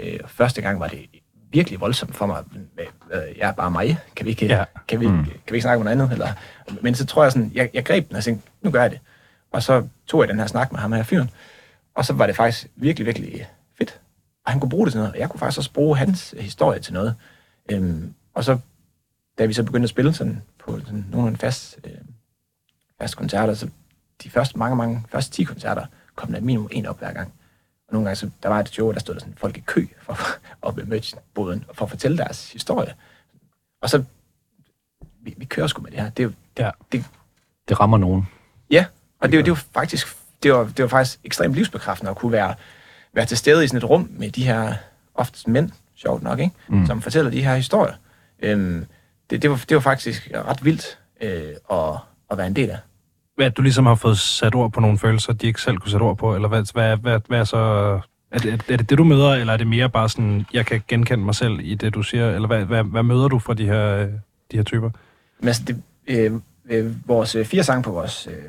[0.01, 1.07] Øh, første gang var det
[1.53, 2.45] virkelig voldsomt for mig.
[2.77, 3.99] Med, øh, jeg er bare mig.
[4.17, 4.65] Kan vi ikke, ja.
[4.89, 5.25] kan vi, mm.
[5.25, 6.13] kan vi ikke snakke om noget andet?
[6.13, 6.33] Eller,
[6.83, 9.01] men så tror jeg sådan, jeg, jeg greb den og tænkte, nu gør jeg det.
[9.53, 11.31] Og så tog jeg den her snak med ham her fyren.
[11.95, 13.49] Og så var det faktisk virkelig, virkelig
[13.79, 14.01] fedt.
[14.45, 15.13] Og han kunne bruge det til noget.
[15.13, 17.15] Og jeg kunne faktisk også bruge hans historie til noget.
[17.71, 18.59] Øhm, og så,
[19.39, 21.91] da vi så begyndte at spille sådan på sådan nogenlunde fast, øh,
[23.03, 23.69] fast koncerter, så
[24.23, 27.33] de første mange, mange, første 10 koncerter, kom der minimum en op hver gang.
[27.89, 29.87] Og nogle gange, så der var et show, der stod der sådan folk i kø
[30.03, 30.19] for,
[30.63, 32.95] op ved merchboden for at fortælle deres historie.
[33.83, 34.05] Og så,
[35.23, 36.11] vi, vi kører sgu med det her.
[36.11, 36.71] Det jo, Ja.
[36.93, 37.05] det,
[37.69, 38.29] Det rammer nogen.
[38.71, 38.85] Ja,
[39.21, 42.33] og det, jo- det var faktisk det var, det var faktisk ekstremt livsbekræftende at kunne
[42.33, 42.55] være,
[43.13, 44.75] være til stede i sådan et rum med de her
[45.15, 46.55] oftest mænd, sjovt nok, ikke?
[46.69, 46.87] Mm.
[46.87, 47.95] som fortæller de her historier.
[48.39, 48.87] Øhm,
[49.31, 51.97] det, det, var, det var faktisk ret vildt øh, at,
[52.31, 52.79] at være en del af.
[53.43, 55.91] Hvad, at du ligesom har fået sat ord på nogle følelser, de ikke selv kunne
[55.91, 57.57] sætte ord på, eller hvad, hvad, hvad, hvad er så
[58.31, 60.83] Er det, er det det, du møder, eller er det mere bare sådan, jeg kan
[60.89, 62.31] genkende mig selv i det, du siger?
[62.31, 64.07] Eller hvad, hvad, hvad møder du fra de her,
[64.51, 64.91] de her typer?
[65.39, 66.33] Men altså, det, øh,
[66.71, 68.43] øh, vores øh, fire sange på vores øh,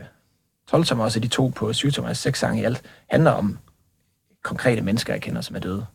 [0.69, 3.31] 12 tommer, og så de to på 7 tommer, altså seks sange i alt, handler
[3.31, 3.57] om
[4.43, 5.85] konkrete mennesker, jeg kender, som er døde.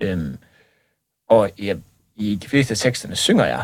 [0.00, 0.36] Øhm,
[1.30, 1.76] og jeg,
[2.16, 3.62] i de fleste af teksterne synger jeg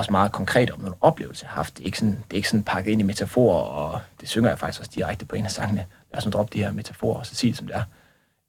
[0.00, 1.76] også meget konkret om nogle oplevelser, jeg har haft.
[1.76, 4.48] Det er ikke sådan, det er ikke sådan pakket ind i metaforer, og det synger
[4.48, 5.86] jeg faktisk også direkte på en af sangene.
[6.12, 7.82] Lad os nu droppe de her metaforer, og så sige det, som det er.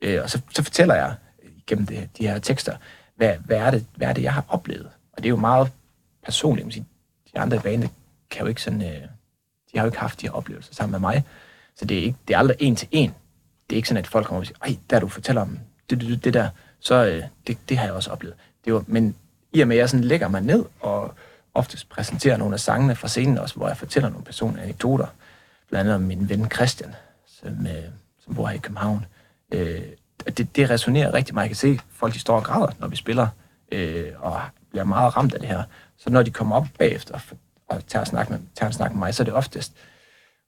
[0.01, 1.15] Øh, og så, så fortæller jeg
[1.67, 2.75] gennem det, de her tekster,
[3.15, 4.89] hvad, hvad, er det, hvad er det, jeg har oplevet.
[5.13, 5.71] Og det er jo meget
[6.23, 6.65] personligt.
[6.65, 6.83] Man siger,
[7.33, 7.89] de andre i
[8.29, 9.01] kan jo ikke sådan, øh,
[9.71, 11.23] de har jo ikke haft de her oplevelser sammen med mig.
[11.75, 13.13] Så det er, ikke, det er aldrig en til en.
[13.69, 15.59] Det er ikke sådan, at folk kommer og siger, ej, der du fortæller om
[15.89, 18.35] det, det, det der, så øh, det, det har jeg også oplevet.
[18.65, 19.15] Det var, men
[19.53, 21.13] i og med, at jeg sådan lægger mig ned og
[21.53, 25.07] oftest præsenterer nogle af sangene fra scenen også, hvor jeg fortæller nogle personlige anekdoter,
[25.69, 27.83] blandt andet om min ven Christian, som, øh,
[28.19, 29.05] som bor her i København.
[29.51, 29.81] Øh,
[30.37, 31.43] det, det resonerer rigtig meget.
[31.43, 33.27] Jeg kan se, at folk de står og græder, når vi spiller,
[33.71, 35.63] øh, og bliver meget ramt af det her.
[35.97, 37.21] Så når de kommer op bagefter og,
[37.67, 39.73] og tager, snak med, tager en snak med mig, så er det oftest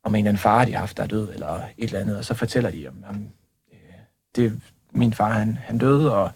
[0.04, 2.18] om en eller anden far, de har haft, der er død, eller et eller andet,
[2.18, 3.28] og så fortæller de om, om
[3.74, 3.78] øh,
[4.36, 4.62] det,
[4.92, 6.32] min far, han, han døde, og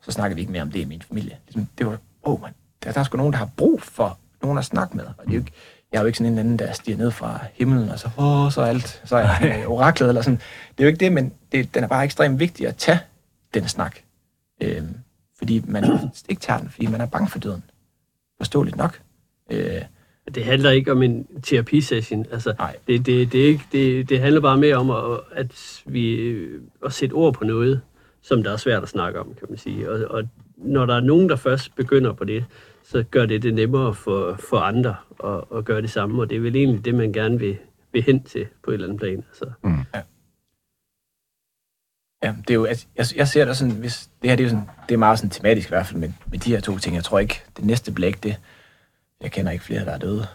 [0.00, 1.38] så snakker vi ikke mere om det i min familie.
[1.46, 4.18] Ligesom, det var, åh oh, man, der, der er sgu nogen, der har brug for
[4.42, 5.52] nogen at snakke med, og det er jo ikke,
[5.92, 8.10] jeg er jo ikke sådan en eller anden, der stiger ned fra himlen, og så,
[8.18, 10.40] åh, så er alt, så er jeg oraklet, eller sådan.
[10.70, 13.00] Det er jo ikke det, men det, den er bare ekstremt vigtig at tage
[13.54, 13.96] den snak.
[14.62, 14.94] Øhm,
[15.38, 15.84] fordi man
[16.28, 17.62] ikke tager den, fordi man er bange for døden.
[18.38, 19.00] Forståeligt nok.
[19.50, 19.82] Øh,
[20.34, 22.26] Det handler ikke om en terapisession.
[22.32, 22.76] Altså, Nej.
[22.86, 26.32] det, det, det, er ikke, det, det handler bare mere om, at, at, vi,
[26.84, 27.80] at sætte ord på noget,
[28.22, 29.90] som der er svært at snakke om, kan man sige.
[29.90, 32.44] Og, og når der er nogen, der først begynder på det,
[32.92, 36.22] så gør det det nemmere for, for andre at, at gøre det samme.
[36.22, 37.56] Og det er vel egentlig det, man gerne vil,
[37.92, 39.24] vil hen til på et eller andet plan.
[39.28, 39.50] Altså.
[42.22, 44.46] Ja, det er jo, altså, jeg, jeg ser det sådan, hvis, det her det er,
[44.46, 46.78] jo sådan, det er meget sådan tematisk i hvert fald med, med de her to
[46.78, 46.94] ting.
[46.96, 48.36] Jeg tror ikke, det næste blæk, det,
[49.20, 50.26] jeg kender ikke flere, der er døde.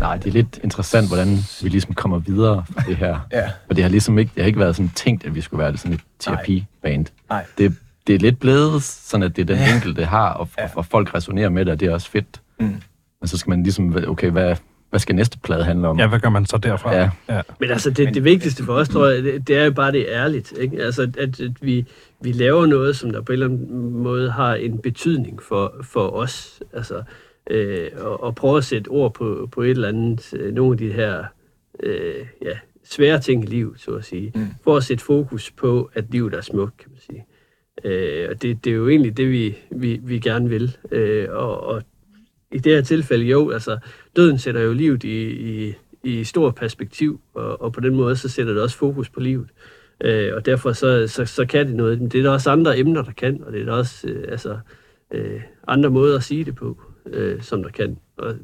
[0.00, 1.28] Nej, det er lidt interessant, hvordan
[1.62, 3.26] vi ligesom kommer videre fra det her.
[3.32, 5.62] Ja, For det har ligesom ikke, det har ikke været sådan tænkt, at vi skulle
[5.62, 7.06] være sådan et terapiband.
[7.28, 7.46] nej.
[7.58, 9.74] Det, det er lidt blevet sådan, at det er den Ja.
[9.74, 10.68] enkelte har, og, Ja.
[10.76, 12.40] og, folk resonerer med det, og det er også fedt.
[12.60, 12.66] Mm.
[13.20, 14.56] Men så skal man ligesom, okay, hvad,
[14.90, 15.98] hvad skal næste plade handle om?
[15.98, 16.94] Ja, hvad gør man så derfra?
[16.94, 17.10] Ja.
[17.28, 17.42] ja.
[17.60, 20.14] Men altså, det, det vigtigste for os, tror jeg, det, det er jo bare, det
[20.14, 20.52] er ærligt.
[20.58, 20.82] Ikke?
[20.82, 21.84] Altså, at, at vi,
[22.20, 26.08] vi laver noget, som der på en eller anden måde har en betydning for, for
[26.10, 26.62] os.
[26.72, 27.02] Altså,
[27.50, 30.78] øh, og, og prøve at sætte ord på, på et eller andet, øh, nogle af
[30.78, 31.24] de her
[31.82, 34.32] øh, ja, svære ting i livet, så at sige.
[34.34, 34.46] Mm.
[34.64, 37.24] For at sætte fokus på, at livet er smukt, kan man sige.
[37.84, 40.76] Øh, og det, det er jo egentlig det, vi, vi, vi gerne vil.
[40.90, 41.82] Øh, og, og
[42.52, 43.78] i det her tilfælde, jo, altså,
[44.16, 48.28] døden sætter jo livet i, i, i stort perspektiv, og, og på den måde, så
[48.28, 49.48] sætter det også fokus på livet.
[50.00, 52.00] Øh, og derfor så, så, så kan det noget.
[52.00, 54.24] Men det er der også andre emner, der kan, og det er der også øh,
[54.28, 54.58] altså,
[55.10, 57.98] øh, andre måder at sige det på, øh, som der kan.
[58.16, 58.34] Og,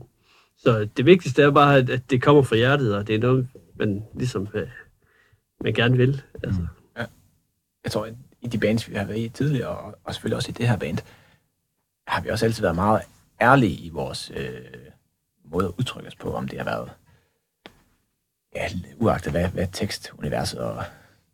[0.58, 3.48] så det vigtigste er bare, at, at det kommer fra hjertet, og det er noget,
[3.78, 4.66] man ligesom øh,
[5.60, 6.22] man gerne vil.
[6.42, 6.60] Altså.
[6.60, 6.66] Mm.
[6.96, 7.04] Ja.
[7.84, 8.14] Jeg tror, at
[8.46, 10.76] i de bands, vi har været i tidligere, og, og selvfølgelig også i det her
[10.76, 10.98] band,
[12.06, 13.02] har vi også altid været meget
[13.40, 14.60] ærlige i vores øh,
[15.44, 16.90] måde at udtrykke os på, om det har været
[18.54, 20.84] ja, uagtet hvad, hvad tekstuniverset og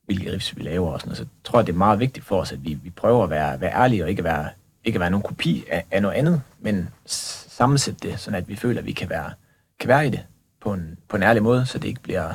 [0.04, 2.40] hvilke riffs vi laver og sådan noget, så tror jeg, det er meget vigtigt for
[2.40, 4.48] os, at vi, vi prøver at være, være ærlige og ikke være,
[4.84, 8.80] ikke være nogen kopi af, af noget andet, men sammensætte det, sådan at vi føler,
[8.80, 9.32] at vi kan være,
[9.80, 10.26] kan være i det
[10.60, 12.34] på en, på en ærlig måde, så det ikke bliver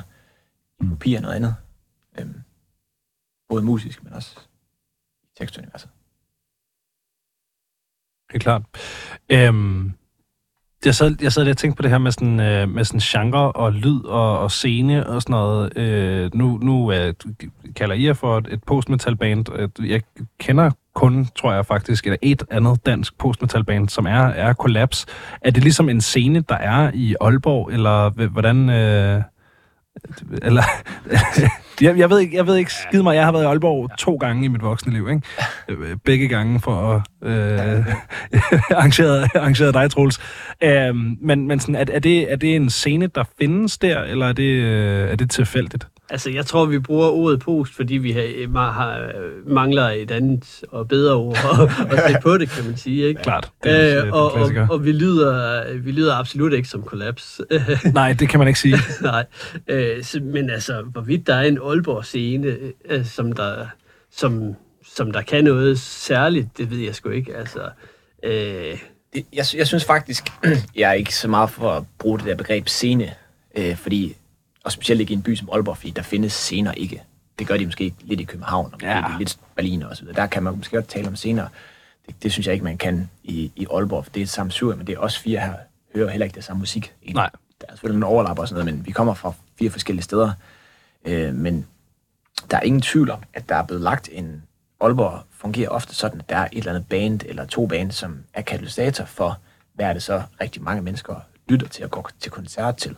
[0.82, 1.56] en kopi af noget andet.
[2.20, 2.44] Øhm,
[3.50, 4.40] både musisk, men også
[5.38, 5.90] tekstuniverset.
[8.32, 8.62] Helt klart.
[9.30, 9.92] Øhm,
[10.86, 13.00] jeg sad, jeg sad lidt og tænkte på det her med sådan, øh, med sådan
[13.00, 15.78] genre og lyd og, og scene og sådan noget.
[15.78, 17.14] Øh, nu nu øh,
[17.76, 19.46] kalder I jer for et, et postmetal-band.
[19.54, 20.02] Øh, jeg
[20.40, 25.08] kender kun, tror jeg faktisk, eller et andet dansk postmetalband, som er, er Collapse.
[25.42, 28.70] Er det ligesom en scene, der er i Aalborg, eller hvordan...
[28.70, 29.22] Øh,
[30.42, 30.64] eller,
[31.82, 34.16] jeg, jeg, ved ikke, jeg ved ikke skide mig, jeg har været i Aalborg to
[34.16, 35.22] gange i mit voksne liv, ikke?
[35.70, 37.86] Øh, Begge gange for at øh,
[38.78, 40.20] arrangere, arrangere dig, Troels.
[40.64, 44.28] Øhm, men men sådan, er, er, det, er det en scene, der findes der, eller
[44.28, 45.88] er det, øh, er det tilfældigt?
[46.10, 50.12] Altså, jeg tror, vi bruger ordet post, fordi vi har, ma- har, øh, mangler et
[50.12, 53.08] andet og bedre ord at, at sætte på det, kan man sige.
[53.08, 53.22] Ikke?
[53.24, 56.84] Klart, det er, Øh, øh, og, og, og, vi, lyder, vi lyder absolut ikke som
[56.84, 57.42] kollaps.
[57.94, 58.78] Nej, det kan man ikke sige.
[59.02, 59.26] Nej,
[59.68, 62.58] øh, så, men altså, hvorvidt der er en Aalborg-scene,
[62.90, 63.66] øh, som, der,
[64.12, 64.56] som,
[64.94, 67.36] som der kan noget særligt, det ved jeg sgu ikke.
[67.36, 67.70] Altså,
[68.24, 68.78] øh,
[69.34, 70.28] jeg, jeg synes faktisk,
[70.76, 73.14] jeg er ikke så meget for at bruge det der begreb scene,
[73.58, 74.16] øh, fordi,
[74.68, 77.04] og specielt ikke i en by som Aalborg, fordi der findes scener ikke.
[77.40, 79.04] det gør de måske ikke lidt i København, og Ja.
[79.20, 80.16] lidt Berlin og så videre.
[80.16, 81.50] Der kan man måske godt tale om senere.
[82.08, 84.88] Det, det synes jeg ikke, man kan i, i Aalborg, det er et sammensurium, men
[84.88, 85.54] det er også fire her,
[85.96, 86.94] hører heller ikke det samme musik.
[87.02, 87.16] egentlig.
[87.16, 87.30] Nej.
[87.62, 90.32] Der er selvfølgelig nogle overlap og sådan noget, men vi kommer fra fire forskellige steder.
[91.06, 91.68] Øh, men
[92.52, 94.44] der er ingen tvivl om, at der er blevet lagt en...
[94.82, 98.24] Aalborg fungerer ofte sådan, at der er et eller andet band eller to band, som
[98.34, 99.38] er katalysator for,
[99.74, 101.16] hvad er det så rigtig mange mennesker
[101.50, 102.96] lytter til og går til koncert til.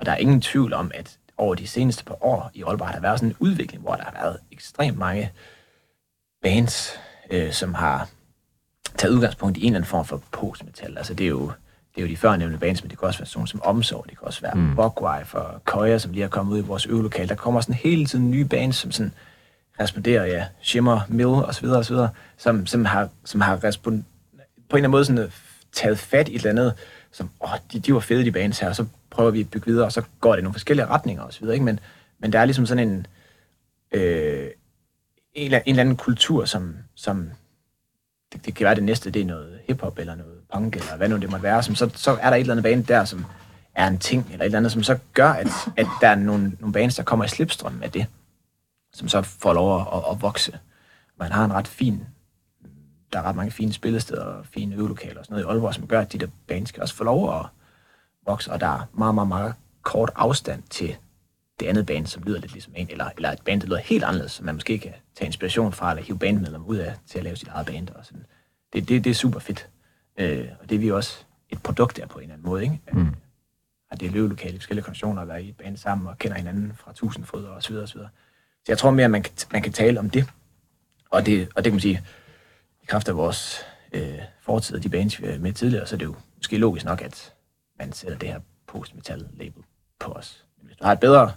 [0.00, 2.94] Og der er ingen tvivl om, at over de seneste par år i Aalborg har
[2.94, 5.32] der været sådan en udvikling, hvor der har været ekstremt mange
[6.42, 6.92] bands,
[7.30, 8.08] øh, som har
[8.98, 10.98] taget udgangspunkt i en eller anden form for postmetal.
[10.98, 11.52] Altså det er jo,
[11.94, 14.18] det er jo de førnævnte bands, men det kan også være sådan som Omsorg, det
[14.18, 14.76] kan også være mm.
[14.76, 17.28] Bogwife og Køjer, som lige er kommet ud i vores øvelokale.
[17.28, 19.12] Der kommer sådan hele tiden nye bands, som sådan
[19.80, 23.56] responderer, ja, Shimmer, Mill og så videre, og så videre, som, som har, som har
[23.56, 24.04] respon- på en
[24.38, 25.30] eller anden måde sådan, øh,
[25.72, 26.74] taget fat i et eller andet,
[27.12, 29.66] som, åh, de, de var fede, de bands her, og så prøver vi at bygge
[29.66, 31.64] videre, og så går det i nogle forskellige retninger og så videre, ikke?
[31.64, 31.80] Men,
[32.18, 33.06] men der er ligesom sådan en,
[33.92, 34.48] øh,
[35.34, 37.30] en, eller, en eller anden kultur, som, som
[38.32, 41.08] det, det kan være det næste, det er noget hiphop eller noget punk, eller hvad
[41.08, 43.24] nu det måtte være, som så, så er der et eller andet band der, som
[43.74, 46.52] er en ting, eller et eller andet, som så gør, at, at der er nogle,
[46.60, 48.06] nogle bands, der kommer i slipstrøm af det,
[48.92, 50.58] som så får lov at, at, at vokse.
[51.18, 52.06] Man har en ret fin,
[53.12, 55.86] der er ret mange fine spillesteder og fine øvelokaler og sådan noget i Aalborg, som
[55.86, 57.46] gør, at de der bands kan også få lov at
[58.30, 60.96] vokse, og der er meget, meget, meget kort afstand til
[61.60, 64.04] det andet band, som lyder lidt ligesom en, eller, eller et band, der lyder helt
[64.04, 67.24] anderledes, som man måske kan tage inspiration fra, eller hive bandmedlemmer ud af, til at
[67.24, 67.88] lave sit eget band.
[67.90, 68.26] Og sådan.
[68.72, 69.68] Det, det, det er super fedt.
[70.18, 72.80] Øh, og det er vi også et produkt der på en eller anden måde, ikke?
[72.92, 73.14] Mm.
[73.90, 76.36] At det er løvelokale i forskellige konditioner, at være i et band sammen og kender
[76.36, 78.10] hinanden fra tusind fod og så videre og så videre.
[78.64, 80.24] Så jeg tror mere, at man kan, man kan tale om det.
[81.10, 82.02] Og det, og det kan man sige,
[82.82, 83.60] i kraft af vores
[83.92, 86.84] øh, fortid og de bands, vi er med tidligere, så er det jo måske logisk
[86.84, 87.32] nok, at
[87.80, 88.38] man sætter det her
[88.68, 89.62] post-metal-label
[90.00, 90.44] på os.
[90.58, 91.32] Men hvis du har et bedre,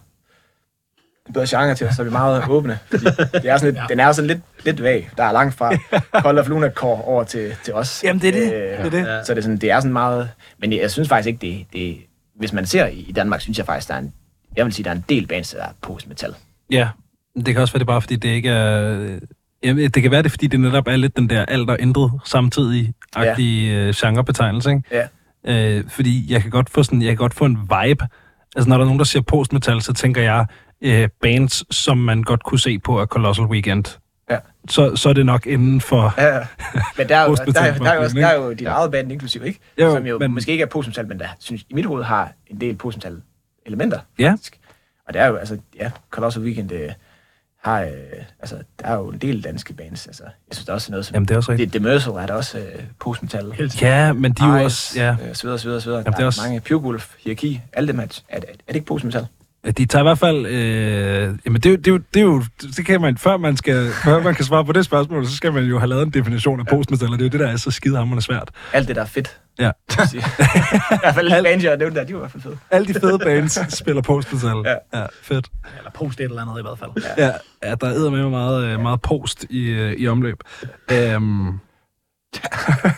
[1.27, 2.79] en bedre genre til os, så er vi meget åbne.
[2.89, 3.85] Fordi det er sådan lidt, ja.
[3.89, 5.09] Den er sådan lidt, lidt vag.
[5.17, 5.75] Der er langt fra
[6.23, 8.03] Cold of Luna Core over til, til os.
[8.03, 8.43] Jamen, det er det.
[8.53, 9.25] Øh, Det er det.
[9.27, 10.29] Så det er, sådan, det er sådan meget...
[10.57, 11.97] Men jeg synes faktisk ikke, det, det
[12.35, 14.13] Hvis man ser i Danmark, synes jeg faktisk, der er en...
[14.55, 16.35] Jeg vil sige, der er en del bands, der er post-metal.
[16.71, 16.89] Ja,
[17.35, 18.99] det kan også være, det bare, fordi det ikke er...
[18.99, 19.21] øh,
[19.63, 22.11] Jamen, det kan være, det fordi det netop er lidt den der alt og intet
[22.25, 23.91] samtidig-agtige ja.
[23.95, 24.83] genrebetegnelse, ikke?
[24.91, 25.07] Ja.
[25.47, 28.07] Øh, fordi jeg kan godt få sådan, jeg kan godt få en vibe.
[28.55, 30.45] Altså, når der er nogen, der siger postmetal, så tænker jeg
[30.81, 33.85] øh, bands, som man godt kunne se på af Colossal Weekend.
[34.29, 34.37] Ja.
[34.69, 36.13] Så, så er det nok inden for...
[36.17, 36.41] Ja, ja.
[36.97, 38.67] men der er, jo, Post-metal der, er, der, er jo, også, der er jo dit
[38.67, 39.59] eget band inklusiv, ikke?
[39.81, 40.33] Jo, Som jo men- men...
[40.33, 43.21] måske ikke er postmetal, men der synes, i mit hoved har en del postmetal
[43.65, 43.99] elementer.
[44.19, 44.31] Ja.
[44.31, 44.59] faktisk.
[45.07, 46.89] Og det er jo, altså, ja, Colossal Weekend øh,
[47.63, 47.89] har, øh,
[48.39, 50.07] altså, der er jo en del danske bands.
[50.07, 51.13] Altså, jeg synes, der er også noget som...
[51.13, 51.73] Jamen, det er også rigtigt.
[51.73, 51.79] Det,
[52.21, 53.71] er der også øh, postmetal.
[53.81, 54.99] Ja, men de er jo også...
[54.99, 55.99] Ja, øh, så videre, så videre, så videre.
[55.99, 58.37] Jamen, det er der er også- mange Purgulf, Hierarki, alle dem er, er, er, er
[58.67, 59.27] det ikke postmetal?
[59.71, 60.45] De tager i hvert fald...
[60.45, 62.43] Øh, jamen, det, er jo- det, er jo, det, er jo,
[62.77, 63.17] det kan man...
[63.17, 65.89] Før man, skal, før man kan svare på det spørgsmål, så skal man jo have
[65.89, 68.51] lavet en definition af postmetal, og det er jo det, der er så skidehammerende svært.
[68.73, 69.39] Alt det, der er fedt.
[69.59, 69.71] Ja.
[69.89, 70.19] I
[70.99, 72.57] hvert fald alle bands, jeg har nævnt der, de var i hvert fald fede.
[72.71, 74.55] Alle de fede bands spiller postmetal.
[74.65, 74.99] Ja.
[74.99, 75.47] ja fedt.
[75.77, 76.91] Eller post et eller andet i hvert fald.
[77.17, 77.31] Ja,
[77.63, 80.37] ja der er med meget, øh, meget post i, øh, i omløb.
[80.91, 81.47] Øhm,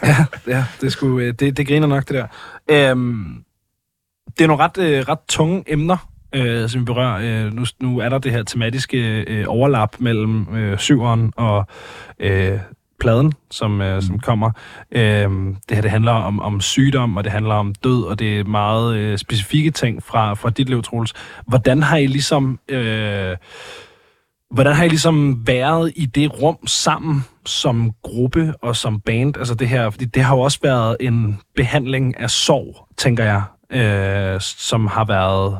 [0.03, 2.27] ja, ja, det, skulle, det, det griner nok, det der.
[2.91, 3.43] Øhm,
[4.37, 7.45] det er nogle ret, øh, ret tunge emner, øh, som vi berører.
[7.45, 11.65] Øh, nu, nu er der det her tematiske øh, overlap mellem øh, syveren og
[12.19, 12.59] øh,
[12.99, 14.51] pladen, som, øh, som kommer.
[14.91, 15.29] Øh,
[15.69, 18.43] det her det handler om, om sygdom, og det handler om død, og det er
[18.43, 21.13] meget øh, specifikke ting fra, fra dit liv, Troels.
[21.47, 22.59] Hvordan har I ligesom...
[22.69, 23.35] Øh,
[24.51, 29.37] Hvordan har I ligesom været i det rum sammen som gruppe og som band?
[29.37, 33.43] Altså det her, fordi det har jo også været en behandling af sorg, tænker jeg,
[33.71, 35.57] øh, som har været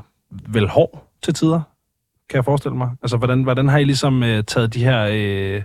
[0.47, 1.61] vel hård til tider,
[2.29, 2.91] kan jeg forestille mig.
[3.01, 5.63] Altså hvordan, hvordan har I ligesom øh, taget de her øh,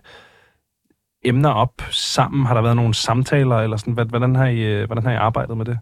[1.24, 2.46] emner op sammen?
[2.46, 5.16] Har der været nogle samtaler, eller sådan, Hvad- hvordan har I, øh, hvordan har I
[5.16, 5.78] arbejdet med det?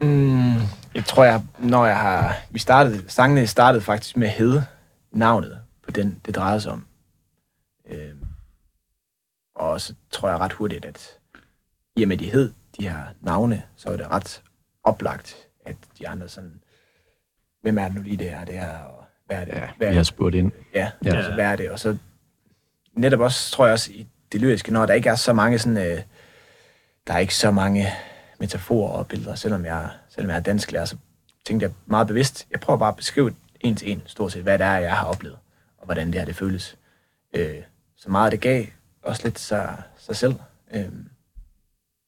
[0.00, 0.54] Mm,
[0.94, 2.34] jeg tror, jeg, når jeg har...
[2.50, 4.64] Vi startede, sangene startede faktisk med at hedde
[5.12, 6.86] navnet på den, det drejede sig om.
[7.90, 8.14] Øh,
[9.54, 11.08] og så tror jeg ret hurtigt, at
[11.96, 14.42] i og med de hed de her navne, så var det ret
[14.84, 16.62] oplagt, at de andre sådan...
[17.62, 19.52] Hvem er det nu lige det her, det her, og hvad er det?
[19.52, 19.96] Ja, hvad er det?
[19.96, 20.52] har spurgt ind.
[20.74, 21.16] Ja, Ja.
[21.16, 21.70] Altså, hvad er det?
[21.70, 21.96] Og så
[22.92, 25.76] netop også, tror jeg også, i det lyriske, når der ikke er så mange sådan,
[25.76, 26.02] øh,
[27.06, 27.86] der er ikke så mange
[28.40, 30.96] metaforer og billeder, selvom jeg, selvom jeg er dansklærer, så
[31.46, 34.58] tænkte jeg meget bevidst, jeg prøver bare at beskrive en til en, stort set, hvad
[34.58, 35.38] det er, jeg har oplevet,
[35.78, 36.78] og hvordan det her det føles.
[37.34, 37.62] Øh,
[37.96, 38.64] så meget det gav
[39.02, 40.34] også lidt sig, sig selv.
[40.74, 40.92] Øh,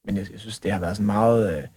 [0.05, 1.69] men jeg, jeg, synes, det har været sådan meget, øh, det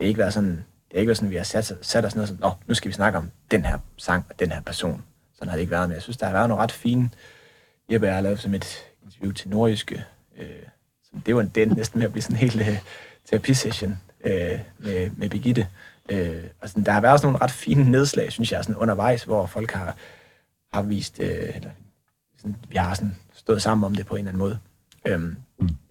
[0.00, 0.64] har ikke været sådan,
[0.96, 2.50] det har ikke været sådan, at vi har sat, sat os ned og sådan, Nå,
[2.66, 5.02] nu skal vi snakke om den her sang og den her person.
[5.34, 7.10] Sådan har det ikke været, men jeg synes, der har været nogle ret fine...
[7.92, 10.04] Jeppe har lavet som et interview til Nordjyske.
[10.38, 10.46] Øh,
[11.04, 12.78] så det var det endte næsten med at blive sådan en helt øh,
[13.30, 15.66] terapisession øh, med, med Birgitte.
[16.10, 19.24] Øh, og sådan, der har været også nogle ret fine nedslag, synes jeg, sådan undervejs,
[19.24, 19.96] hvor folk har,
[20.72, 21.70] har vist, øh, eller
[22.36, 24.58] sådan, vi har sådan stået sammen om det på en eller anden måde.
[25.06, 25.36] Øhm,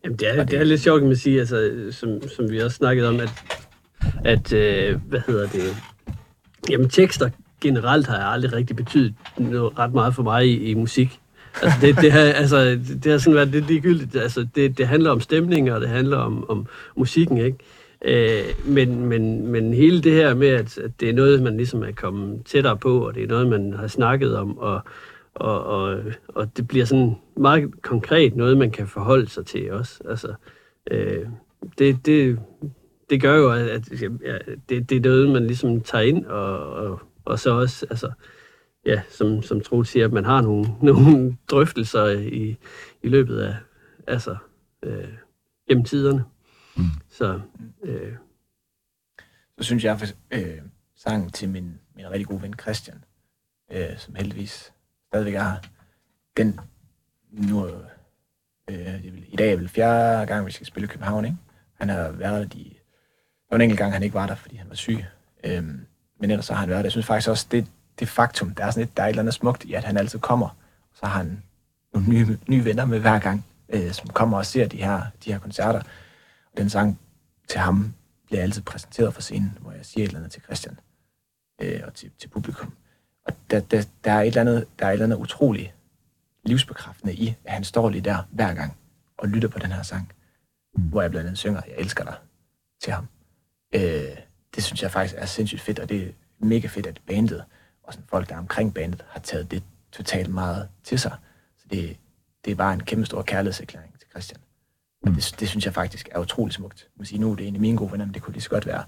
[0.04, 2.62] Jamen, det er, Og det er lidt sjovt, kan man sige, altså, som, som vi
[2.62, 3.30] også snakkede om, at,
[4.26, 5.76] at øh, hvad hedder det,
[6.70, 7.30] jamen tekster
[7.62, 11.20] generelt har jeg aldrig rigtig betydet noget ret meget for mig i, i musik.
[11.62, 14.16] Altså, det, det, har, altså, det har sådan været lidt ligegyldigt.
[14.16, 17.58] Altså, det, det handler om stemning, og det handler om, om musikken, ikke?
[18.06, 21.84] Øh, men, men, men hele det her med, at, at det er noget, man ligesom
[21.84, 24.82] er kommet tættere på, og det er noget, man har snakket om, og,
[25.36, 30.00] og, og, og det bliver sådan meget konkret noget, man kan forholde sig til også.
[30.10, 30.34] Altså,
[30.92, 31.26] øh,
[31.80, 32.40] det, det,
[33.10, 34.38] det gør jo, at, at ja,
[34.70, 38.12] det, det er noget, man ligesom tager ind, og, og, og så også, altså,
[38.86, 42.58] ja, som, som Troels siger, at man har nogle, nogle drøftelser i,
[43.04, 43.56] i løbet af,
[44.08, 44.38] altså,
[44.84, 45.14] øh,
[45.68, 46.24] gennem tiderne.
[46.78, 46.84] Mm.
[47.10, 47.40] Så,
[47.84, 48.14] øh,
[49.58, 50.62] så synes jeg, for, øh,
[50.96, 53.04] sangen til min, min rigtig gode ven Christian,
[53.72, 54.74] øh, som heldigvis
[55.08, 55.58] stadigvæk er her,
[56.38, 56.60] den
[57.32, 57.68] nu,
[58.70, 61.38] øh, i dag er vel fjerde gang, vi skal spille i København, ikke?
[61.74, 62.75] Han har været de,
[63.50, 65.06] der var en enkelt gang, han ikke var der, fordi han var syg.
[65.44, 65.86] Øhm,
[66.20, 66.86] men ellers så har han været der.
[66.86, 67.68] Jeg synes faktisk også, det,
[68.00, 69.98] det faktum, der er, sådan et, der er et eller andet smukt i, at han
[69.98, 70.58] altid kommer.
[70.94, 71.44] Så har han
[71.94, 75.32] nogle nye, nye venner med hver gang, øh, som kommer og ser de her, de
[75.32, 75.80] her koncerter.
[76.52, 77.00] Og den sang
[77.48, 77.94] til ham
[78.26, 80.80] bliver altid præsenteret for scenen, hvor jeg siger et eller andet til Christian
[81.62, 82.74] øh, og til, til publikum.
[83.26, 85.74] Og der, der, der, er et eller andet, der er et eller andet utroligt
[86.44, 88.78] livsbekræftende i, at han står lige der hver gang
[89.18, 90.12] og lytter på den her sang,
[90.76, 90.84] mm.
[90.84, 92.16] hvor jeg blandt andet synger, jeg elsker dig
[92.82, 93.08] til ham.
[93.76, 94.18] Øh,
[94.56, 96.08] det synes jeg faktisk er sindssygt fedt, og det er
[96.40, 97.44] mega fedt, at bandet
[97.84, 101.12] og sådan folk, der er omkring bandet, har taget det totalt meget til sig.
[101.58, 101.98] Så det,
[102.46, 104.40] det er bare en kæmpe stor kærlighedserklæring til Christian.
[105.06, 106.80] Og det, det synes jeg faktisk er utroligt smukt.
[106.82, 108.44] Jeg må sige, nu er det en af mine gode venner, men det kunne lige
[108.44, 108.84] så godt være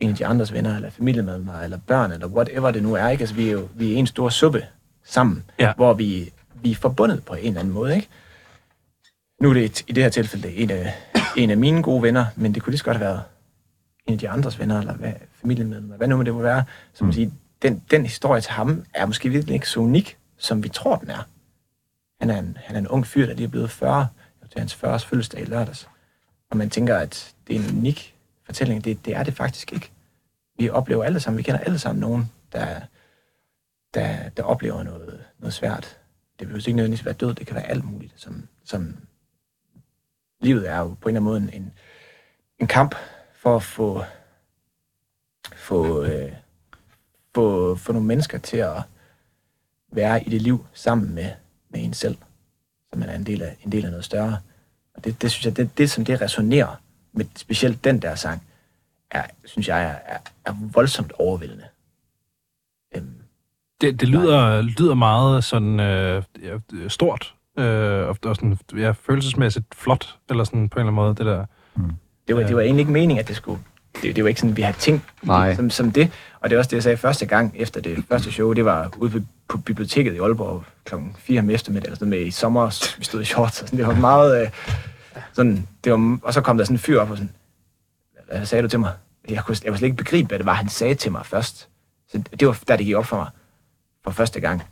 [0.00, 3.08] en af de andres venner, eller familiemedlemmer, eller børn, eller whatever det nu er.
[3.08, 3.22] Ikke?
[3.22, 4.66] Altså, vi er jo vi er en stor suppe
[5.04, 5.72] sammen, Ja.
[5.74, 6.32] hvor vi,
[6.62, 7.94] vi er forbundet på en eller anden måde.
[7.96, 8.08] Ikke?
[9.42, 10.94] Nu er det et, i det her tilfælde en af,
[11.36, 13.22] en af mine gode venner, men det kunne lige så godt have været
[14.06, 16.64] en af de andres venner, eller hvad, familiemedlemmer, hvad nu må det må være.
[16.92, 20.62] Så man sige, den, den historie til ham er måske virkelig ikke så unik, som
[20.64, 21.28] vi tror, den er.
[22.20, 24.00] Han er en, han er en ung fyr, der lige er blevet 40.
[24.00, 24.08] Det
[24.40, 25.88] var til hans 40 fødselsdag i lørdags.
[26.50, 28.14] Og man tænker, at det er en unik
[28.44, 28.84] fortælling.
[28.84, 29.90] Det, det er det faktisk ikke.
[30.58, 32.80] Vi oplever alle sammen, vi kender alle sammen nogen, der,
[33.94, 35.98] der, der oplever noget, noget svært.
[36.38, 38.12] Det behøver ikke nødvendigvis være død, det kan være alt muligt.
[38.16, 38.96] Som, som
[40.40, 41.72] livet er jo på en eller anden måde en,
[42.58, 42.94] en kamp
[43.46, 44.04] for at få,
[45.56, 46.32] få, øh,
[47.34, 48.82] få, få nogle mennesker til at
[49.92, 51.30] være i det liv sammen med,
[51.68, 52.16] med en selv,
[52.92, 54.38] så man er en del af, en del af noget større.
[54.94, 56.76] Og det, det synes jeg, det, det som det resonerer
[57.12, 58.42] med specielt den der sang,
[59.10, 61.64] er, synes jeg er, er, er voldsomt overvældende.
[62.96, 63.14] Øhm,
[63.80, 66.22] Det, det lyder, lyder meget sådan øh,
[66.88, 71.14] stort, øh, og, og sådan, ja, følelsesmæssigt flot, eller sådan på en eller anden måde,
[71.14, 71.46] det der.
[72.28, 73.60] Det, var, det var egentlig ikke meningen, at det skulle...
[74.02, 75.54] Det, det var ikke sådan, vi havde tænkt Nej.
[75.54, 76.12] som, som det.
[76.40, 78.52] Og det er også det, jeg sagde første gang efter det første show.
[78.52, 82.20] Det var ude på, på biblioteket i Aalborg klokken 4 om eftermiddag, eller sådan med
[82.20, 82.94] i sommer.
[82.98, 83.78] Vi stod i shorts, og sådan.
[83.78, 84.42] Det var meget...
[84.42, 84.50] Øh,
[85.32, 87.32] sådan, det var, og så kom der sådan en fyr op og sådan,
[88.28, 88.92] hvad sagde du til mig?
[89.28, 91.68] Jeg kunne, jeg kunne slet ikke begribe, hvad det var, han sagde til mig først.
[92.08, 93.28] Så det var, der det gik op for mig
[94.04, 94.62] for første gang.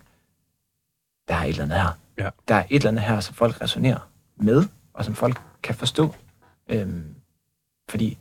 [1.29, 1.99] Der er et eller andet her.
[2.19, 2.29] Ja.
[2.49, 4.65] Der er et eller andet her, som folk resonerer med,
[4.95, 6.15] og som folk kan forstå.
[6.69, 7.15] Øhm,
[7.89, 8.19] fordi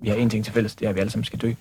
[0.00, 1.52] vi har en ting til fælles, det er, at vi alle sammen skal dø.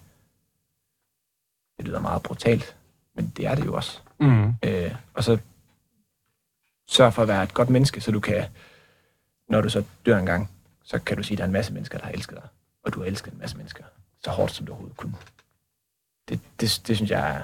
[1.77, 2.75] Det lyder meget brutalt,
[3.15, 3.99] men det er det jo også.
[4.19, 4.53] Mm.
[4.63, 5.37] Øh, og så
[6.87, 8.45] sørg for at være et godt menneske, så du kan,
[9.49, 10.51] når du så dør en gang,
[10.83, 12.47] så kan du sige, at der er en masse mennesker, der har elsket dig,
[12.83, 13.83] og du har elsket en masse mennesker,
[14.23, 15.13] så hårdt som du overhovedet kunne.
[16.29, 17.43] Det, det, det synes jeg er,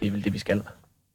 [0.00, 0.62] det er vel det, vi skal.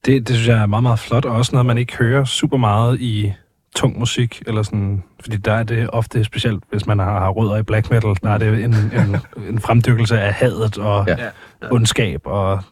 [0.06, 2.58] Det, det synes jeg er meget, meget flot, og også noget, man ikke hører super
[2.58, 3.34] meget i
[3.76, 7.58] tung musik, eller sådan, fordi der er det ofte specielt, hvis man har, har rødder
[7.58, 9.18] i black metal, der er det en, en,
[9.50, 11.30] en fremdykkelse af hadet og Ja.
[11.72, 12.64] ondskab, og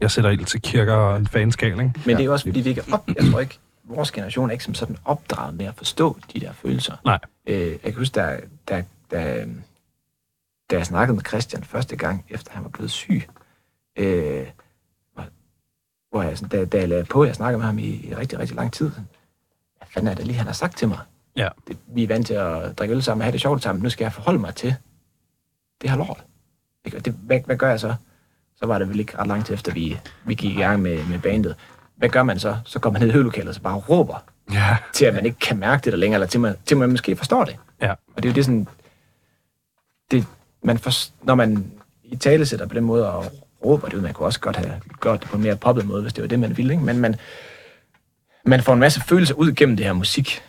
[0.00, 1.80] jeg sætter ild til kirker og en fanskal, ikke?
[1.82, 4.52] Men det er jo også, fordi vi ikke op, jeg tror ikke, vores generation er
[4.52, 6.96] ikke som sådan opdraget med at forstå de der følelser.
[7.04, 7.18] Nej.
[7.46, 9.46] Øh, jeg kan huske, da, da, da,
[10.70, 13.22] da jeg snakkede med Christian første gang, efter han var blevet syg,
[13.98, 14.46] øh,
[15.14, 15.24] hvor-
[16.10, 18.38] hvor jeg, sådan, da, da jeg lagde på, jeg snakkede med ham i, i rigtig,
[18.38, 18.90] rigtig lang tid.
[19.94, 20.98] Fanden er det lige, han har sagt til mig?
[21.36, 21.48] Ja.
[21.68, 23.82] Det, vi er vant til at drikke øl sammen og have det sjovt sammen.
[23.82, 24.74] Nu skal jeg forholde mig til
[25.82, 26.24] det her lort.
[26.96, 27.94] Og det, hvad, hvad gør jeg så?
[28.56, 31.04] Så var det vel ikke ret lang tid efter, vi, vi gik i gang med,
[31.04, 31.56] med bandet.
[31.96, 32.56] Hvad gør man så?
[32.64, 34.76] Så går man ned i høvelokalet og så bare råber, Ja.
[34.92, 37.16] til at man ikke kan mærke det der længere, eller til man, til man måske
[37.16, 37.56] forstår det.
[37.82, 37.90] Ja.
[37.90, 38.68] Og det er jo det sådan,
[40.10, 40.26] det,
[40.62, 40.90] man for,
[41.24, 41.72] når man
[42.04, 43.24] i tale sætter på den måde og
[43.64, 46.02] råber det ud, man kunne også godt have gjort det på en mere poppet måde,
[46.02, 46.84] hvis det var det, man ville, ikke?
[46.84, 47.16] men man,
[48.44, 50.42] man får en masse følelser ud gennem det her musik.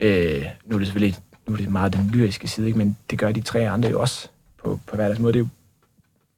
[0.00, 1.18] Øh, nu er det selvfølgelig
[1.48, 2.78] nu er det meget den lyriske side, ikke?
[2.78, 4.28] men det gør de tre andre jo også
[4.58, 5.32] på, på hver deres måde.
[5.32, 5.48] Det er jo,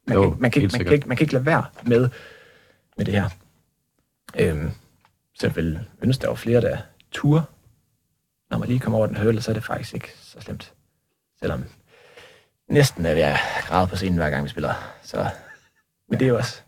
[0.06, 2.08] man, Jo, kan, man, kan, man, kan ikke, man kan ikke lade være med,
[2.96, 3.28] med det her.
[4.38, 4.70] Øhm,
[5.34, 6.78] så jeg vil ønske, der var flere, der
[7.12, 7.44] ture.
[8.50, 10.72] Når man lige kommer over den hørle, så er det faktisk ikke så slemt.
[11.40, 11.64] Selvom
[12.68, 14.74] næsten er ved at græde på scenen, hver gang vi spiller.
[15.02, 15.28] Så,
[16.08, 16.62] men det er jo også...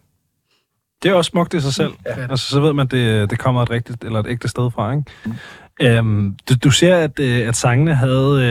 [1.03, 1.93] Det er også smukt i sig selv.
[2.07, 2.23] Ja.
[2.31, 5.05] Altså, så ved man, det, det kommer et rigtigt eller et ægte sted fra, ikke?
[5.25, 5.33] Mm.
[5.81, 8.43] Øhm, du, du ser, at, øh, at sangene havde,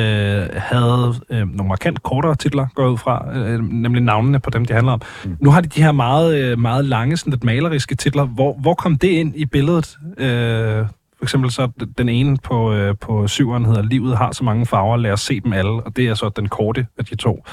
[0.54, 4.50] øh, havde øh, nogle markant kortere titler, går jeg ud fra, øh, nemlig navnene på
[4.50, 5.02] dem, de handler om.
[5.26, 5.38] Mm.
[5.40, 8.26] Nu har de de her meget, øh, meget lange, sådan lidt maleriske titler.
[8.26, 9.98] Hvor, hvor kom det ind i billedet?
[10.18, 10.86] Øh,
[11.18, 14.98] for eksempel så den ene på, øh, på syveren hedder Livet har så mange farver,
[14.98, 17.44] lad os se dem alle, og det er så den korte af de to.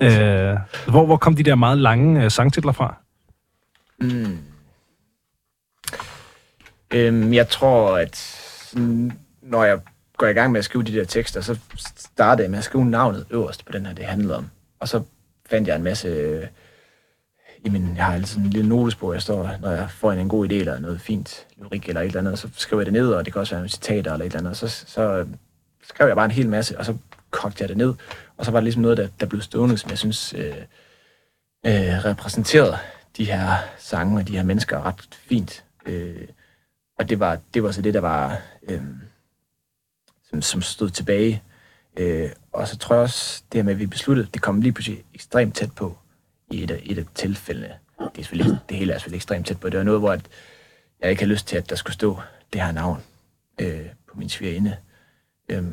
[0.00, 0.56] Øh,
[0.88, 2.96] hvor, hvor kom de der meget lange øh, sangtitler fra?
[4.00, 4.38] Mm.
[6.90, 8.42] Øhm, jeg tror, at
[9.42, 9.80] når jeg
[10.16, 11.58] går i gang med at skrive de der tekster, så
[11.96, 14.50] startede jeg med at skrive navnet øverst på den her, det handlede om.
[14.80, 15.02] Og så
[15.50, 16.08] fandt jeg en masse...
[16.08, 16.46] Øh,
[17.64, 20.28] i min, jeg har altid en lille notesbog, jeg står, når jeg får en, en
[20.28, 23.08] god idé eller noget fint lyrik eller et eller andet, så skriver jeg det ned,
[23.08, 25.26] og det kan også være nogle citater eller et eller andet, så, så øh,
[25.82, 26.96] skrev jeg bare en hel masse, og så
[27.30, 27.94] kogte jeg det ned,
[28.36, 30.54] og så var det ligesom noget, der, der blev stående, som jeg synes øh,
[31.66, 32.78] øh, repræsenterede
[33.16, 35.64] de her sange og de her mennesker ret fint.
[35.86, 36.28] Øh,
[36.98, 38.82] og det var, det var så det, der var, øh,
[40.30, 41.42] som, som stod tilbage.
[41.96, 44.72] Øh, og så tror jeg også, det her med, at vi besluttede, det kom lige
[44.72, 45.98] pludselig ekstremt tæt på
[46.50, 47.74] i et af, et af tilfældene.
[48.16, 49.68] Det, er ikke- det hele er selvfølgelig ekstremt tæt på.
[49.70, 50.28] Det var noget, hvor at
[51.00, 52.20] jeg ikke havde lyst til, at der skulle stå
[52.52, 53.02] det her navn
[53.60, 54.76] øh, på min svigerinde.
[55.48, 55.64] Øh,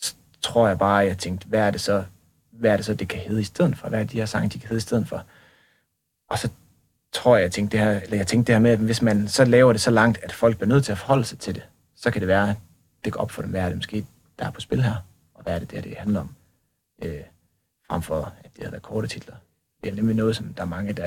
[0.00, 2.04] så tror jeg bare, at jeg tænkte, hvad er det så,
[2.50, 3.88] hvad er det så, det kan hedde i stedet for?
[3.88, 5.24] Hvad er de her sange, de kan hedde i stedet for?
[6.30, 6.50] Og så
[7.12, 9.28] tror jeg, jeg tænkte det her, eller jeg tænkte det her med, at hvis man
[9.28, 11.62] så laver det så langt, at folk bliver nødt til at forholde sig til det,
[11.96, 12.56] så kan det være, at
[13.04, 14.06] det går op for dem, hvad er det måske,
[14.38, 14.94] der er på spil her,
[15.34, 16.34] og hvad er det der, det handler om,
[17.02, 17.20] øh,
[17.88, 19.34] frem for, at det har været korte titler.
[19.84, 21.06] Det er nemlig noget, som der er mange, der,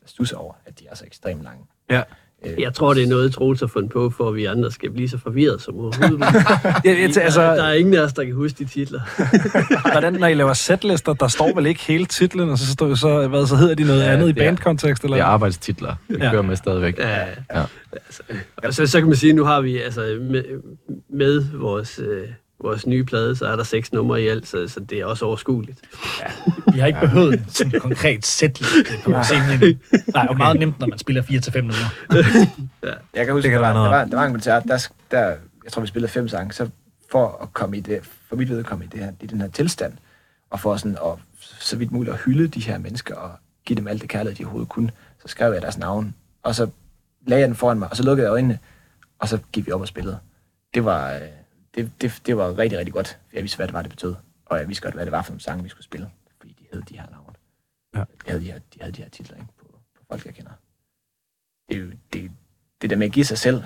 [0.00, 1.64] der stusser over, at de er så ekstremt lange.
[1.90, 2.02] Ja.
[2.46, 4.90] Øh, Jeg tror, det er noget, Troels har fundet på, for at vi andre skal
[4.90, 6.20] blive så forvirret som overhovedet.
[6.84, 9.00] Ja, jeg, der, altså, der er ingen af os, der kan huske de titler.
[9.92, 13.28] hvordan, når I laver setlister, der står vel ikke hele titlen, og så, står, så,
[13.28, 15.04] hvad, så hedder de noget Ja, andet i bandkontekst?
[15.04, 15.16] Eller?
[15.16, 15.94] Det er arbejdstitler.
[16.08, 16.30] Det Ja.
[16.30, 16.98] kører med stadigvæk.
[16.98, 17.18] Ja,
[17.54, 17.62] Ja.
[18.06, 18.22] Altså,
[18.56, 20.42] og så, så kan man sige, nu har vi altså med,
[21.10, 22.28] med vores, øh,
[22.62, 25.24] vores nye plade, så er der seks numre i alt, så, så det er også
[25.24, 25.80] overskueligt.
[26.72, 29.50] Vi har ikke behøvet sådan en konkret sætliste på scenen.
[29.50, 29.78] endnu.
[30.14, 31.86] Nej, og meget nemt, når man spiller 4-5 minutter.
[33.14, 34.62] Jeg kan huske, Det kan der, være var, noget der, var, der var en koncert,
[34.68, 35.26] der, der,
[35.64, 36.68] jeg tror, vi spillede fem sange, så
[37.10, 39.92] for at komme i det, for mit vedkommende i, det her, i den her tilstand,
[40.50, 41.12] og for sådan at,
[41.60, 43.30] så vidt muligt at hylde de her mennesker, og
[43.64, 44.90] give dem alt det kærlighed, de overhovedet kunne,
[45.22, 46.68] så skrev jeg deres navn, og så
[47.26, 48.58] lagde jeg den foran mig, og så lukkede jeg øjnene,
[49.18, 50.18] og så gik vi op og spillede.
[50.74, 51.20] Det var, øh,
[51.74, 54.14] det, det, det var rigtig, rigtig godt, jeg vidste, hvad det var, det betød,
[54.46, 56.10] og jeg vidste godt, hvad det var for nogle sange, vi skulle spille,
[56.40, 57.34] fordi de hed de her navne.
[57.94, 58.00] Ja.
[58.00, 59.64] De, havde de, her, de havde de her titler ikke, på,
[59.94, 60.52] på folk, jeg kender.
[61.68, 62.30] Det er jo, det,
[62.82, 63.64] det der med at give sig selv,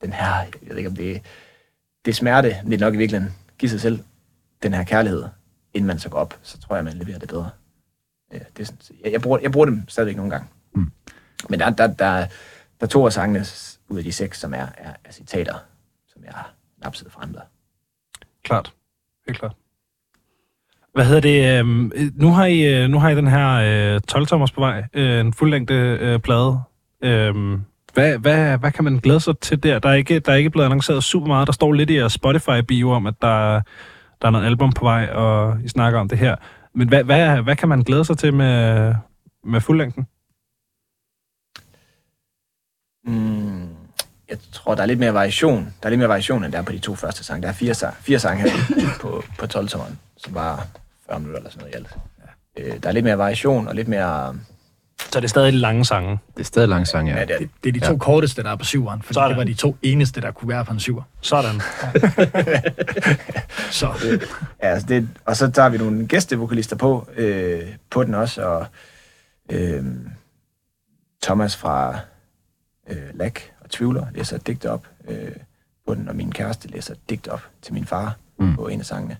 [0.00, 1.22] den her, jeg ved ikke om det
[2.04, 4.04] det er smerte, det er nok i virkeligheden, give sig selv
[4.62, 5.24] den her kærlighed,
[5.74, 7.50] inden man så går op, så tror jeg, man leverer det bedre.
[8.32, 10.48] Ja, det er sådan, jeg, jeg, bruger, jeg bruger dem stadigvæk nogle gange.
[10.74, 10.92] Mm.
[11.48, 12.26] Men der, der, der, der
[12.80, 13.46] er to af sangene
[13.88, 15.58] ud af de seks, som er, er, er citater,
[16.12, 16.34] som jeg
[16.82, 17.40] har napset frem der.
[18.44, 18.74] Klart.
[19.26, 19.52] Helt klart.
[20.94, 21.58] Hvad hedder det?
[21.58, 23.48] øhm, nu, har I, øh, nu har I den her
[23.94, 26.60] øh, 12-tommers på vej, øh, en fuldlængde øh, plade.
[27.02, 27.62] Øhm,
[27.94, 29.78] hvad, hvad, hvad kan man glæde sig til der?
[29.78, 31.46] Der er, ikke, der er ikke blevet annonceret super meget.
[31.46, 33.60] Der står lidt i jeres Spotify-bio om, at der,
[34.22, 36.36] der er noget album på vej, og I snakker om det her.
[36.74, 38.94] Men hvad, hvad, hvad kan man glæde sig til med,
[39.44, 40.06] med fuldlængden?
[43.04, 43.61] Mm,
[44.32, 45.74] jeg tror, der er lidt mere variation.
[45.82, 47.42] Der er lidt mere variation, end der er på de to første sange.
[47.42, 48.50] Der er fire, sang, fire sange her
[49.00, 50.66] på, på 12 tommeren, som var
[51.06, 51.96] 40 minutter eller sådan noget i alt.
[52.74, 54.36] Øh, der er lidt mere variation og lidt mere...
[55.12, 56.18] Så det er stadig lange sange.
[56.34, 57.14] Det er stadig lang sang, ja.
[57.18, 57.98] Ja, det er, Det, det er de to Ja.
[57.98, 60.72] korteste, der er på syveren, for det var de to eneste, der kunne være på
[60.72, 61.02] en syver.
[61.20, 61.54] Sådan.
[63.70, 63.88] Så
[64.62, 67.60] Ja, altså det, og så tager vi nogle gæstevokalister på, øh,
[67.90, 68.66] på den også, og
[69.52, 69.84] øh,
[71.22, 71.98] Thomas fra
[72.90, 75.36] øh, Lack Tvivler læser et digt op øh,
[75.86, 78.54] på den, og min kæreste læser et digt op til min far Mm.
[78.54, 79.16] på en af sangene.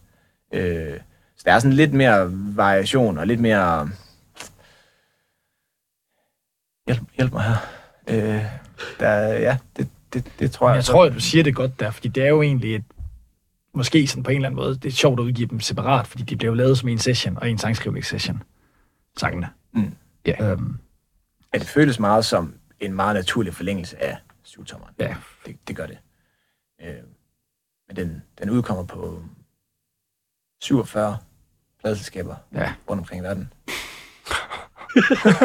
[0.52, 0.98] Øh,
[1.36, 3.90] så der er sådan lidt mere variation og lidt mere
[6.86, 7.56] Hjælp, hjælp mig her.
[8.08, 8.44] Øh,
[9.00, 10.76] der, ja, det, det, det tror jeg.
[10.76, 12.84] Jeg tror, at du siger det godt der, fordi det er jo egentlig et,
[13.74, 16.22] måske sådan på en eller anden måde, det er sjovt at udgive dem separat, fordi
[16.22, 18.42] de blev lavet som en session og en sangskrivningssession.
[19.16, 19.48] Sangene.
[19.72, 19.94] Mm.
[20.26, 20.50] Ja.
[20.50, 20.78] Øhm,
[21.52, 24.16] at det føles meget som en meget naturlig forlængelse af
[24.52, 24.94] syvtommeren.
[24.98, 25.14] ja.
[25.46, 25.98] Det, det gør det.
[26.82, 26.94] Øh,
[27.88, 29.22] men den, den udkommer på
[30.62, 31.16] 47
[31.80, 32.72] pladselskaber Ja.
[32.90, 33.52] rundt omkring i verden.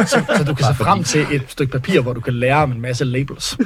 [0.06, 2.72] Så, så du kan se frem til et stykke papir, hvor du kan lære om
[2.72, 3.58] en masse labels.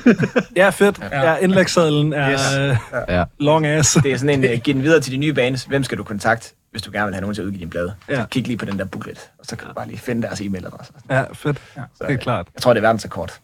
[0.56, 1.00] Ja, fedt.
[1.12, 2.42] Ja, indlægssadlen er Yes.
[2.42, 3.06] yes.
[3.08, 3.24] Ja.
[3.40, 3.94] long ass.
[4.04, 5.64] Det er sådan en, uh, giv den videre til de nye bands.
[5.64, 7.96] Hvem skal du kontakte, hvis du gerne vil have nogen til at udgive din blade?
[8.10, 8.16] Ja.
[8.22, 10.42] Så kig lige på den der booklet, og så kan du bare lige finde deres
[10.42, 10.94] e-mailadresse.
[11.10, 11.58] Ja, fedt.
[11.74, 12.48] Så, Det er øh, klart.
[12.54, 13.40] Jeg tror, det er verdensrekord.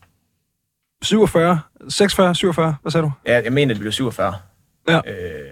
[1.02, 3.12] 47, 46, 47, hvad sagde du?
[3.26, 4.34] Ja, jeg mener, det blev 47.
[4.90, 4.96] Ja.
[4.98, 5.50] Øh,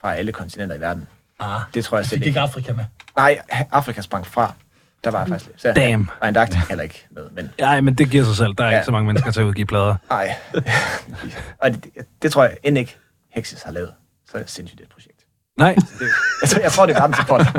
[0.00, 1.08] fra alle kontinenter i verden.
[1.40, 2.40] Ah, Det tror jeg fik slet ikke ikke.
[2.40, 2.84] Afrika med.
[3.16, 3.40] Nej,
[3.72, 4.54] Afrika sprang fra.
[5.04, 5.60] Der var jeg faktisk lidt.
[5.62, 6.10] Så Damn.
[6.20, 8.54] Og Antarktika heller ikke med, men Ja, men det giver sig selv.
[8.58, 8.76] Der er ja.
[8.76, 9.96] Ikke så mange mennesker til at udgive plader.
[10.10, 10.34] nej.
[11.62, 12.96] og det, det, det, tror jeg end ikke
[13.30, 13.92] Hexes har lavet.
[14.30, 15.15] Så er det sindssygt et projekt.
[15.58, 16.06] Nej, Det,
[16.42, 17.40] jeg, tror, jeg tror, det er verdensrekord.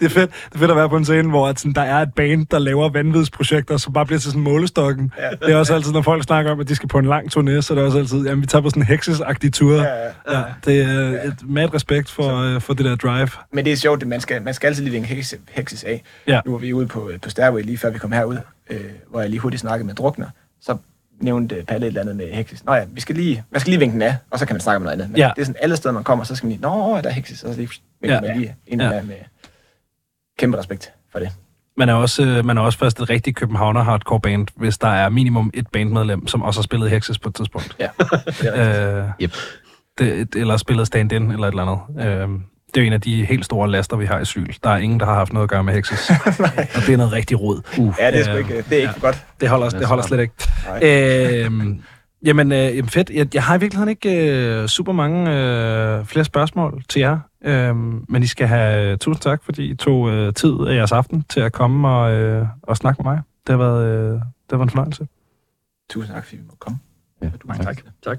[0.00, 0.30] det er fedt.
[0.30, 2.46] Det er fedt at være på en scene, hvor at sådan, der er et band,
[2.46, 5.12] der laver vanvidsprojekter, som bare bliver til sådan målestokken.
[5.18, 5.46] Ja.
[5.46, 7.60] Det er også altid, når folk snakker om, at de skal på en lang turné,
[7.60, 9.74] så er det også altid, jamen vi tager på sådan en hekses-agtig tur.
[9.74, 10.38] Ja, ja.
[10.38, 10.42] ja.
[10.64, 13.28] Det er et mad respekt for, øh, for det der drive.
[13.52, 16.02] Men det er sjovt, at man skal, man skal altid lige vinke Hexes, Hexes af.
[16.26, 16.40] Ja.
[16.46, 18.36] Nu var vi ude på, på Stairway lige før vi kom herud,
[18.70, 20.26] øh, hvor jeg lige hurtigt snakkede med Drukner.
[20.62, 20.76] Så
[21.20, 22.64] nævnte Palle et eller andet med Hexes.
[22.64, 24.60] Nå ja, vi skal lige, man skal lige vinke den af, og så kan man
[24.60, 25.10] snakke om noget andet.
[25.10, 25.30] Men Ja.
[25.36, 27.42] det er sådan, alle steder man kommer, så skal man lige, nå, der er Hexes,
[27.42, 28.20] og så lige vinker Ja.
[28.20, 29.02] man lige ind Ja.
[29.02, 29.14] med
[30.38, 31.30] kæmpe respekt for det.
[31.76, 34.88] Man er også, øh, man er også først et rigtigt Københavner hardcore band, hvis der
[34.88, 37.76] er minimum et bandmedlem, som også har spillet Hexes på et tidspunkt.
[37.80, 38.94] Ja, det er rigtigt.
[38.94, 39.32] Øh, Yep.
[39.98, 42.08] det, eller spillet stand-in eller et eller andet.
[42.08, 42.28] Øh,
[42.74, 44.46] det er jo en af de helt store laster, vi har i Syl.
[44.64, 46.10] Der er ingen, der har haft noget at gøre med Hexes.
[46.76, 47.60] og det er noget rigtig rod.
[47.78, 49.00] Uh, Ja, det er, sgu ikke, det er ikke ja.
[49.00, 49.26] godt.
[49.40, 50.34] Det holder, det holder slet ikke.
[50.66, 51.44] Nej.
[51.44, 51.82] Øhm,
[52.24, 53.10] jamen, øh, jamen fedt.
[53.10, 57.18] Jeg, jeg har i virkeligheden ikke øh, super mange øh, flere spørgsmål til jer.
[57.44, 60.92] Øhm, men I skal have øh, tusind tak, fordi I tog øh, tid af jeres
[60.92, 63.20] aften til at komme og, øh, og snakke med mig.
[63.46, 64.20] Det har været, øh, det
[64.50, 65.06] har været en fornøjelse.
[65.90, 66.78] Tusind tak, fordi vi måtte komme.
[67.22, 67.30] Ja.
[67.44, 67.76] Mange tak.
[68.04, 68.18] Tak.